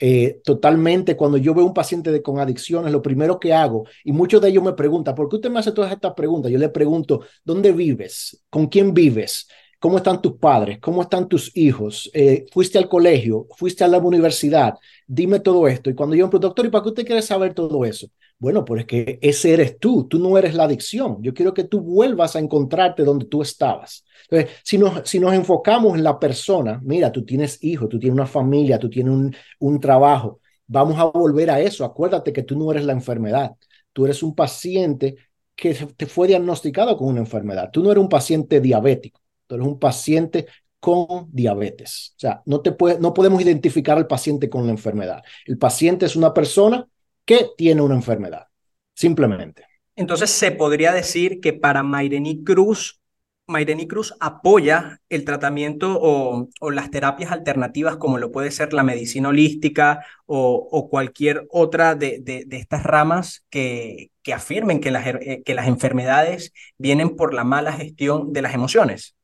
Eh, 0.00 0.40
totalmente, 0.44 1.16
cuando 1.16 1.38
yo 1.38 1.54
veo 1.54 1.64
un 1.64 1.72
paciente 1.72 2.20
con 2.20 2.38
adicciones, 2.38 2.92
lo 2.92 3.00
primero 3.00 3.38
que 3.38 3.54
hago, 3.54 3.86
y 4.04 4.12
muchos 4.12 4.40
de 4.42 4.48
ellos 4.48 4.62
me 4.62 4.72
preguntan, 4.74 5.14
¿por 5.14 5.28
qué 5.28 5.36
usted 5.36 5.50
me 5.50 5.60
hace 5.60 5.72
todas 5.72 5.92
estas 5.92 6.14
preguntas? 6.14 6.50
Yo 6.50 6.58
le 6.58 6.68
pregunto, 6.68 7.20
¿dónde 7.44 7.72
vives? 7.72 8.44
¿Con 8.50 8.66
quién 8.66 8.92
vives? 8.92 9.48
¿Cómo 9.78 9.98
están 9.98 10.20
tus 10.20 10.34
padres? 10.34 10.78
¿Cómo 10.80 11.02
están 11.02 11.28
tus 11.28 11.56
hijos? 11.56 12.10
Eh, 12.12 12.46
¿Fuiste 12.52 12.78
al 12.78 12.88
colegio? 12.88 13.46
¿Fuiste 13.56 13.84
a 13.84 13.88
la 13.88 13.98
universidad? 13.98 14.74
Dime 15.06 15.40
todo 15.40 15.68
esto. 15.68 15.90
Y 15.90 15.94
cuando 15.94 16.16
yo 16.16 16.28
pregunto, 16.28 16.48
doctor, 16.48 16.66
¿y 16.66 16.70
para 16.70 16.82
qué 16.82 16.88
usted 16.88 17.06
quiere 17.06 17.22
saber 17.22 17.54
todo 17.54 17.84
eso? 17.84 18.08
Bueno, 18.38 18.64
pues 18.64 18.80
es 18.82 18.86
que 18.86 19.18
ese 19.22 19.54
eres 19.54 19.78
tú, 19.78 20.06
tú 20.06 20.18
no 20.18 20.36
eres 20.36 20.54
la 20.54 20.64
adicción. 20.64 21.18
Yo 21.22 21.32
quiero 21.32 21.54
que 21.54 21.64
tú 21.64 21.80
vuelvas 21.80 22.36
a 22.36 22.40
encontrarte 22.40 23.02
donde 23.02 23.26
tú 23.26 23.40
estabas. 23.42 24.04
Entonces, 24.28 24.58
si 24.62 24.76
nos, 24.76 25.08
si 25.08 25.18
nos 25.18 25.32
enfocamos 25.32 25.96
en 25.96 26.04
la 26.04 26.18
persona, 26.18 26.80
mira, 26.84 27.10
tú 27.10 27.24
tienes 27.24 27.62
hijos, 27.62 27.88
tú 27.88 27.98
tienes 27.98 28.14
una 28.14 28.26
familia, 28.26 28.78
tú 28.78 28.90
tienes 28.90 29.12
un, 29.12 29.34
un 29.60 29.80
trabajo, 29.80 30.40
vamos 30.66 30.98
a 30.98 31.04
volver 31.04 31.50
a 31.50 31.60
eso. 31.60 31.84
Acuérdate 31.84 32.32
que 32.32 32.42
tú 32.42 32.58
no 32.58 32.70
eres 32.70 32.84
la 32.84 32.92
enfermedad, 32.92 33.52
tú 33.92 34.04
eres 34.04 34.22
un 34.22 34.34
paciente 34.34 35.16
que 35.56 35.74
te 35.96 36.06
fue 36.06 36.28
diagnosticado 36.28 36.96
con 36.96 37.08
una 37.08 37.20
enfermedad. 37.20 37.70
Tú 37.72 37.82
no 37.82 37.90
eres 37.92 38.02
un 38.02 38.08
paciente 38.08 38.60
diabético, 38.60 39.20
tú 39.46 39.54
eres 39.54 39.66
un 39.66 39.78
paciente 39.78 40.46
con 40.80 41.28
diabetes. 41.32 42.12
O 42.16 42.20
sea, 42.20 42.42
no, 42.44 42.60
te 42.60 42.72
puede, 42.72 42.98
no 43.00 43.14
podemos 43.14 43.40
identificar 43.40 43.96
al 43.96 44.06
paciente 44.06 44.50
con 44.50 44.66
la 44.66 44.72
enfermedad. 44.72 45.22
El 45.46 45.56
paciente 45.56 46.04
es 46.04 46.14
una 46.16 46.34
persona 46.34 46.86
que 47.24 47.48
tiene 47.56 47.82
una 47.82 47.94
enfermedad, 47.94 48.46
simplemente. 48.94 49.64
Entonces, 49.96 50.30
se 50.30 50.50
podría 50.50 50.92
decir 50.92 51.40
que 51.40 51.52
para 51.52 51.82
Maireni 51.82 52.42
Cruz, 52.42 53.00
Maireni 53.46 53.86
Cruz 53.86 54.14
apoya 54.20 55.00
el 55.08 55.24
tratamiento 55.24 55.98
o, 56.00 56.70
las 56.70 56.90
terapias 56.90 57.30
alternativas 57.30 57.96
como 57.96 58.18
lo 58.18 58.32
puede 58.32 58.50
ser 58.50 58.72
la 58.72 58.82
medicina 58.82 59.28
holística 59.28 60.04
o, 60.26 60.88
cualquier 60.90 61.46
otra 61.50 61.94
de, 61.94 62.20
de, 62.20 62.56
estas 62.56 62.82
ramas 62.82 63.44
que, 63.50 64.10
que 64.22 64.32
afirmen 64.32 64.80
que 64.80 64.90
las, 64.90 65.06
eh, 65.06 65.42
que 65.44 65.54
las 65.54 65.68
enfermedades 65.68 66.52
vienen 66.78 67.14
por 67.14 67.34
la 67.34 67.44
mala 67.44 67.72
gestión 67.72 68.32
de 68.32 68.42
las 68.42 68.54
emociones. 68.54 69.14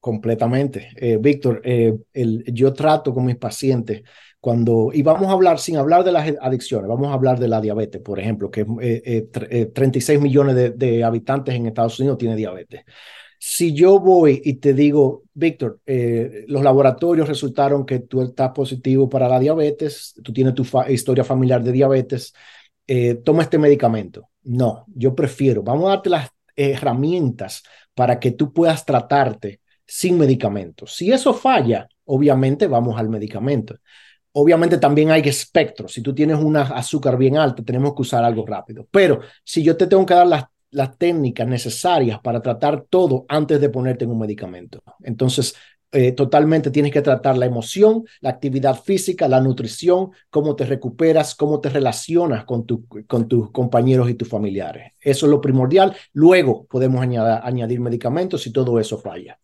Completamente. 0.00 0.88
Eh, 0.96 1.18
Víctor, 1.20 1.60
eh, 1.62 1.94
yo 2.14 2.72
trato 2.72 3.12
con 3.12 3.26
mis 3.26 3.36
pacientes 3.36 4.02
cuando, 4.40 4.90
y 4.92 5.02
vamos 5.02 5.28
a 5.28 5.32
hablar, 5.32 5.58
sin 5.58 5.76
hablar 5.76 6.02
de 6.02 6.12
las 6.12 6.32
adicciones, 6.40 6.88
vamos 6.88 7.08
a 7.08 7.12
hablar 7.12 7.38
de 7.38 7.48
la 7.48 7.60
diabetes, 7.60 8.00
por 8.00 8.18
ejemplo, 8.18 8.50
que 8.50 8.66
eh, 8.80 9.70
36 9.72 10.18
eh, 10.18 10.22
millones 10.22 10.78
de, 10.78 11.04
habitantes 11.04 11.54
en 11.54 11.66
Estados 11.66 11.98
Unidos 12.00 12.18
tienen 12.18 12.38
diabetes. 12.38 12.82
Si 13.38 13.72
yo 13.72 14.00
voy 14.00 14.40
y 14.44 14.54
te 14.54 14.74
digo, 14.74 15.24
Víctor, 15.32 15.80
eh, 15.86 16.44
los 16.48 16.62
laboratorios 16.62 17.28
resultaron 17.28 17.86
que 17.86 18.00
tú 18.00 18.22
estás 18.22 18.50
positivo 18.50 19.08
para 19.08 19.28
la 19.28 19.38
diabetes, 19.38 20.14
tú 20.22 20.32
tienes 20.32 20.54
tu 20.54 20.66
historia 20.88 21.24
familiar 21.24 21.62
de 21.62 21.72
diabetes, 21.72 22.34
eh, 22.86 23.14
toma 23.24 23.42
este 23.42 23.58
medicamento. 23.58 24.28
No, 24.42 24.84
yo 24.94 25.14
prefiero, 25.14 25.62
vamos 25.62 25.86
a 25.86 25.90
darte 25.90 26.10
las 26.10 26.28
herramientas 26.56 27.62
para 27.94 28.18
que 28.18 28.32
tú 28.32 28.52
puedas 28.52 28.84
tratarte 28.84 29.60
sin 29.86 30.18
medicamentos. 30.18 30.94
Si 30.96 31.12
eso 31.12 31.32
falla, 31.34 31.88
obviamente 32.04 32.66
vamos 32.66 32.98
al 32.98 33.08
medicamento. 33.08 33.76
Obviamente 34.32 34.78
también 34.78 35.10
hay 35.10 35.22
espectros. 35.22 35.92
Si 35.92 36.02
tú 36.02 36.14
tienes 36.14 36.38
una 36.38 36.62
azúcar 36.62 37.16
bien 37.16 37.36
alta, 37.36 37.62
tenemos 37.62 37.94
que 37.94 38.02
usar 38.02 38.24
algo 38.24 38.46
rápido. 38.46 38.86
Pero 38.90 39.20
si 39.44 39.62
yo 39.62 39.76
te 39.76 39.86
tengo 39.86 40.06
que 40.06 40.14
dar 40.14 40.26
las, 40.26 40.44
las 40.70 40.96
técnicas 40.96 41.46
necesarias 41.48 42.20
para 42.20 42.40
tratar 42.40 42.84
todo 42.88 43.24
antes 43.28 43.60
de 43.60 43.68
ponerte 43.68 44.04
en 44.04 44.12
un 44.12 44.20
medicamento. 44.20 44.82
Entonces, 45.02 45.54
eh, 45.92 46.12
totalmente 46.12 46.70
tienes 46.70 46.92
que 46.92 47.02
tratar 47.02 47.36
la 47.36 47.46
emoción, 47.46 48.04
la 48.20 48.30
actividad 48.30 48.80
física, 48.80 49.26
la 49.26 49.40
nutrición, 49.40 50.10
cómo 50.30 50.54
te 50.54 50.64
recuperas, 50.64 51.34
cómo 51.34 51.60
te 51.60 51.68
relacionas 51.68 52.44
con, 52.44 52.64
tu, 52.64 52.86
con 53.08 53.26
tus 53.26 53.50
compañeros 53.50 54.08
y 54.08 54.14
tus 54.14 54.28
familiares. 54.28 54.92
Eso 55.00 55.26
es 55.26 55.30
lo 55.30 55.40
primordial. 55.40 55.96
Luego 56.12 56.66
podemos 56.66 57.00
añadir, 57.00 57.40
añadir 57.42 57.80
medicamentos 57.80 58.42
si 58.42 58.52
todo 58.52 58.78
eso 58.78 58.98
falla. 58.98 59.36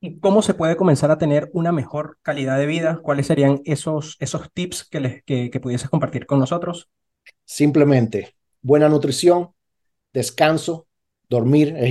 ¿Y 0.00 0.18
cómo 0.20 0.42
se 0.42 0.54
puede 0.54 0.76
comenzar 0.76 1.10
a 1.10 1.18
tener 1.18 1.50
una 1.52 1.72
mejor 1.72 2.18
calidad 2.22 2.58
de 2.58 2.66
vida? 2.66 3.00
¿Cuáles 3.02 3.26
serían 3.26 3.60
esos, 3.64 4.16
esos 4.20 4.52
tips 4.52 4.84
que, 4.84 5.00
les, 5.00 5.22
que 5.24 5.60
pudieses 5.60 5.90
compartir 5.90 6.26
con 6.26 6.38
nosotros? 6.38 6.88
Simplemente 7.44 8.34
buena 8.62 8.88
nutrición, 8.88 9.50
descanso, 10.12 10.88
Dormir 11.28 11.74
es 11.76 11.90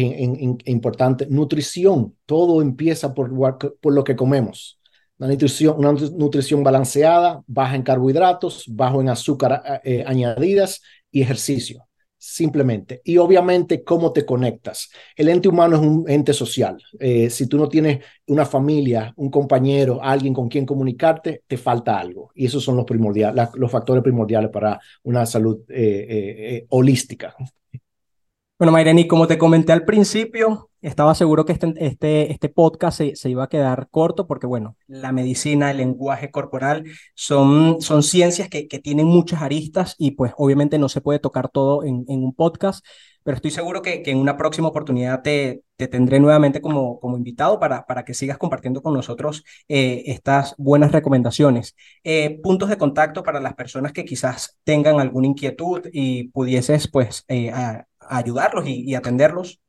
importante. 0.66 1.28
Nutrición, 1.30 2.16
todo 2.26 2.62
empieza 2.62 3.14
por, 3.14 3.32
por 3.58 3.94
lo 3.94 4.04
que 4.04 4.16
comemos. 4.16 4.80
Una 5.20 5.30
nutrición, 5.30 5.76
una 5.78 5.92
nutrición 5.92 6.64
balanceada, 6.64 7.44
baja 7.46 7.76
en 7.76 7.84
carbohidratos, 7.84 8.66
bajo 8.68 9.00
en 9.00 9.10
azúcar 9.10 9.82
eh, 9.84 10.04
añadidas 10.08 10.82
y 11.12 11.22
ejercicio 11.22 11.87
simplemente. 12.18 13.02
Y 13.04 13.18
obviamente 13.18 13.84
cómo 13.84 14.12
te 14.12 14.26
conectas. 14.26 14.90
El 15.16 15.30
ente 15.30 15.50
humano 15.50 15.76
es 15.76 15.82
un 15.82 16.10
ente 16.10 16.34
social. 16.34 16.78
Eh, 17.00 17.30
si 17.30 17.48
tú 17.48 17.58
no 17.58 17.70
tienes 17.70 18.04
una 18.28 18.46
familia, 18.46 19.14
un 19.16 19.30
compañero, 19.30 20.00
alguien 20.02 20.34
con 20.34 20.48
quien 20.50 20.66
comunicarte, 20.66 21.44
te 21.48 21.58
falta 21.58 22.00
algo. 22.00 22.32
Y 22.36 22.46
esos 22.46 22.64
son 22.64 22.76
los, 22.76 22.86
primordiales, 22.86 23.50
los 23.56 23.72
factores 23.72 24.04
primordiales 24.04 24.50
para 24.50 24.80
una 25.04 25.26
salud 25.26 25.60
eh, 25.70 26.06
eh, 26.10 26.66
holística. 26.70 27.36
Bueno, 28.58 28.72
Mayreni, 28.72 29.08
como 29.08 29.28
te 29.28 29.38
comenté 29.38 29.72
al 29.72 29.86
principio, 29.86 30.67
estaba 30.82 31.16
seguro 31.16 31.46
que 31.46 31.54
este, 31.54 31.74
este, 31.78 32.32
este 32.32 32.50
podcast 32.50 32.98
se, 32.98 33.16
se, 33.16 33.30
iba 33.30 33.44
a 33.44 33.50
quedar 33.50 33.88
corto 33.90 34.28
porque, 34.28 34.48
bueno, 34.48 34.78
la 34.88 35.12
medicina, 35.12 35.72
el 35.72 35.78
lenguaje 35.78 36.32
corporal 36.32 36.86
son, 37.16 37.82
son 37.82 38.04
ciencias 38.04 38.50
que, 38.50 38.68
que 38.68 38.80
tienen 38.80 39.08
muchas 39.08 39.42
aristas 39.42 39.96
y 39.98 40.12
pues 40.12 40.34
obviamente 40.38 40.78
no 40.80 40.90
se 40.90 41.02
puede 41.02 41.20
tocar 41.20 41.50
todo 41.50 41.84
en, 41.84 42.06
en 42.08 42.24
un 42.24 42.34
podcast, 42.34 42.86
pero 43.28 43.36
estoy 43.36 43.52
seguro 43.52 43.82
que, 43.82 44.04
que 44.04 44.12
en 44.12 44.20
una 44.20 44.38
próxima 44.38 44.70
oportunidad 44.70 45.22
te, 45.22 45.62
te, 45.76 45.90
tendré 45.90 46.18
nuevamente 46.22 46.62
como, 46.62 46.98
como 47.02 47.18
invitado 47.18 47.60
para, 47.60 47.86
para 47.86 48.06
que 48.06 48.14
sigas 48.14 48.38
compartiendo 48.38 48.82
con 48.82 48.94
nosotros 48.94 49.44
eh, 49.68 50.04
estas 50.06 50.56
buenas 50.58 50.94
recomendaciones. 50.94 51.76
Eh, 52.06 52.40
puntos 52.42 52.70
de 52.70 52.78
contacto 52.78 53.24
para 53.24 53.42
las 53.42 53.54
personas 53.56 53.92
que 53.92 54.06
quizás 54.06 54.58
tengan 54.64 55.02
alguna 55.02 55.28
inquietud 55.28 55.90
y 55.92 56.30
pudieses 56.30 56.88
pues 56.90 57.26
eh, 57.28 57.52
ayudarlos 58.00 58.66
y, 58.66 58.96
atenderlos. 58.96 59.60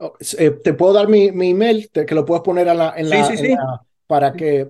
Oh, 0.00 0.14
eh, 0.38 0.50
te 0.50 0.74
puedo 0.74 0.92
dar 0.92 1.08
mi, 1.08 1.32
mi 1.32 1.50
email, 1.50 1.90
que 1.90 2.14
lo 2.14 2.24
puedes 2.24 2.42
poner 2.42 2.66
la, 2.66 2.94
en, 2.96 3.10
la, 3.10 3.82
para 4.06 4.32
que 4.32 4.68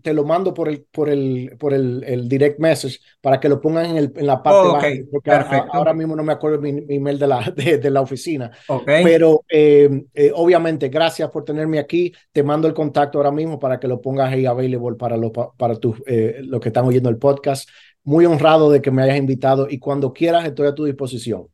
te 0.00 0.12
lo 0.14 0.24
mando 0.24 0.54
por 0.54 0.68
el, 0.68 0.86
por 0.90 1.08
el, 1.08 1.56
por 1.58 1.74
el, 1.74 2.04
el 2.06 2.28
direct 2.28 2.60
message 2.60 3.00
para 3.20 3.40
que 3.40 3.48
lo 3.48 3.60
pongan 3.60 3.86
en, 3.86 3.96
el, 3.96 4.12
en 4.16 4.26
la 4.26 4.40
parte 4.40 4.68
baja, 4.68 4.88
porque 5.10 5.30
ahora 5.72 5.92
mismo 5.92 6.14
no 6.14 6.22
me 6.22 6.32
acuerdo 6.32 6.60
mi, 6.60 6.70
email 6.88 7.18
de 7.18 7.26
la, 7.26 7.52
de, 7.56 7.90
la 7.90 8.00
oficina. 8.00 8.52
Pero 8.86 9.44
eh, 9.50 10.04
eh, 10.14 10.30
obviamente, 10.34 10.88
gracias 10.88 11.28
por 11.28 11.44
tenerme 11.44 11.80
aquí. 11.80 12.14
Te 12.30 12.44
mando 12.44 12.68
el 12.68 12.72
contacto 12.72 13.18
ahora 13.18 13.32
mismo 13.32 13.58
para 13.58 13.80
que 13.80 13.88
lo 13.88 14.00
pongas 14.00 14.32
ahí 14.32 14.46
available 14.46 14.96
para, 14.96 15.16
lo, 15.16 15.32
para 15.32 15.74
tus, 15.74 16.00
los 16.06 16.60
que 16.60 16.68
están 16.68 16.86
oyendo 16.86 17.10
el 17.10 17.18
podcast. 17.18 17.68
Muy 18.04 18.26
honrado 18.26 18.70
de 18.70 18.80
que 18.80 18.92
me 18.92 19.02
hayas 19.02 19.18
invitado 19.18 19.66
y 19.68 19.80
cuando 19.80 20.12
quieras 20.12 20.46
estoy 20.46 20.68
a 20.68 20.74
tu 20.74 20.84
disposición. 20.84 21.48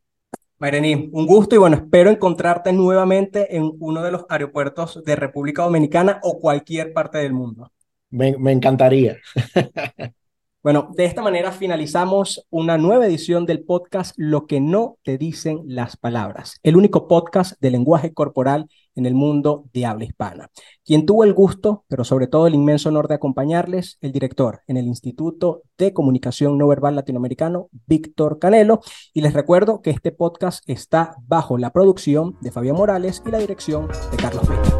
Mayrení, 0.57 1.09
un 1.11 1.25
gusto 1.25 1.55
y 1.55 1.57
bueno, 1.57 1.75
espero 1.75 2.09
encontrarte 2.09 2.71
nuevamente 2.71 3.57
en 3.57 3.71
uno 3.79 4.01
de 4.03 4.11
los 4.11 4.25
aeropuertos 4.29 5.03
de 5.03 5.15
República 5.15 5.63
Dominicana 5.63 6.19
o 6.23 6.39
cualquier 6.39 6.93
parte 6.93 7.17
del 7.17 7.33
mundo. 7.33 7.71
Me, 8.09 8.37
me 8.37 8.51
encantaría. 8.51 9.17
Bueno, 10.65 10.89
de 10.95 11.05
esta 11.05 11.21
manera 11.21 11.51
finalizamos 11.51 12.47
una 12.49 12.79
nueva 12.79 13.05
edición 13.05 13.45
del 13.45 13.63
podcast 13.63 14.15
Lo 14.17 14.47
que 14.47 14.59
no 14.59 14.97
te 15.03 15.19
dicen 15.19 15.61
las 15.67 15.95
palabras, 15.95 16.59
el 16.63 16.75
único 16.75 17.07
podcast 17.07 17.53
de 17.61 17.69
lenguaje 17.69 18.15
corporal 18.15 18.67
en 18.95 19.05
el 19.05 19.13
mundo 19.13 19.65
de 19.73 19.85
habla 19.85 20.05
hispana. 20.05 20.49
Quien 20.83 21.05
tuvo 21.05 21.23
el 21.23 21.33
gusto, 21.33 21.85
pero 21.87 22.03
sobre 22.03 22.27
todo 22.27 22.47
el 22.47 22.55
inmenso 22.55 22.89
honor 22.89 23.07
de 23.07 23.15
acompañarles, 23.15 23.97
el 24.01 24.11
director 24.11 24.61
en 24.67 24.77
el 24.77 24.87
Instituto 24.87 25.63
de 25.77 25.93
Comunicación 25.93 26.57
No 26.57 26.67
Verbal 26.67 26.95
Latinoamericano, 26.95 27.69
Víctor 27.85 28.39
Canelo. 28.39 28.81
Y 29.13 29.21
les 29.21 29.33
recuerdo 29.33 29.81
que 29.81 29.89
este 29.89 30.11
podcast 30.11 30.67
está 30.69 31.15
bajo 31.27 31.57
la 31.57 31.71
producción 31.71 32.37
de 32.41 32.51
Fabián 32.51 32.75
Morales 32.75 33.21
y 33.25 33.31
la 33.31 33.39
dirección 33.39 33.87
de 34.11 34.17
Carlos 34.17 34.47
Peña. 34.47 34.74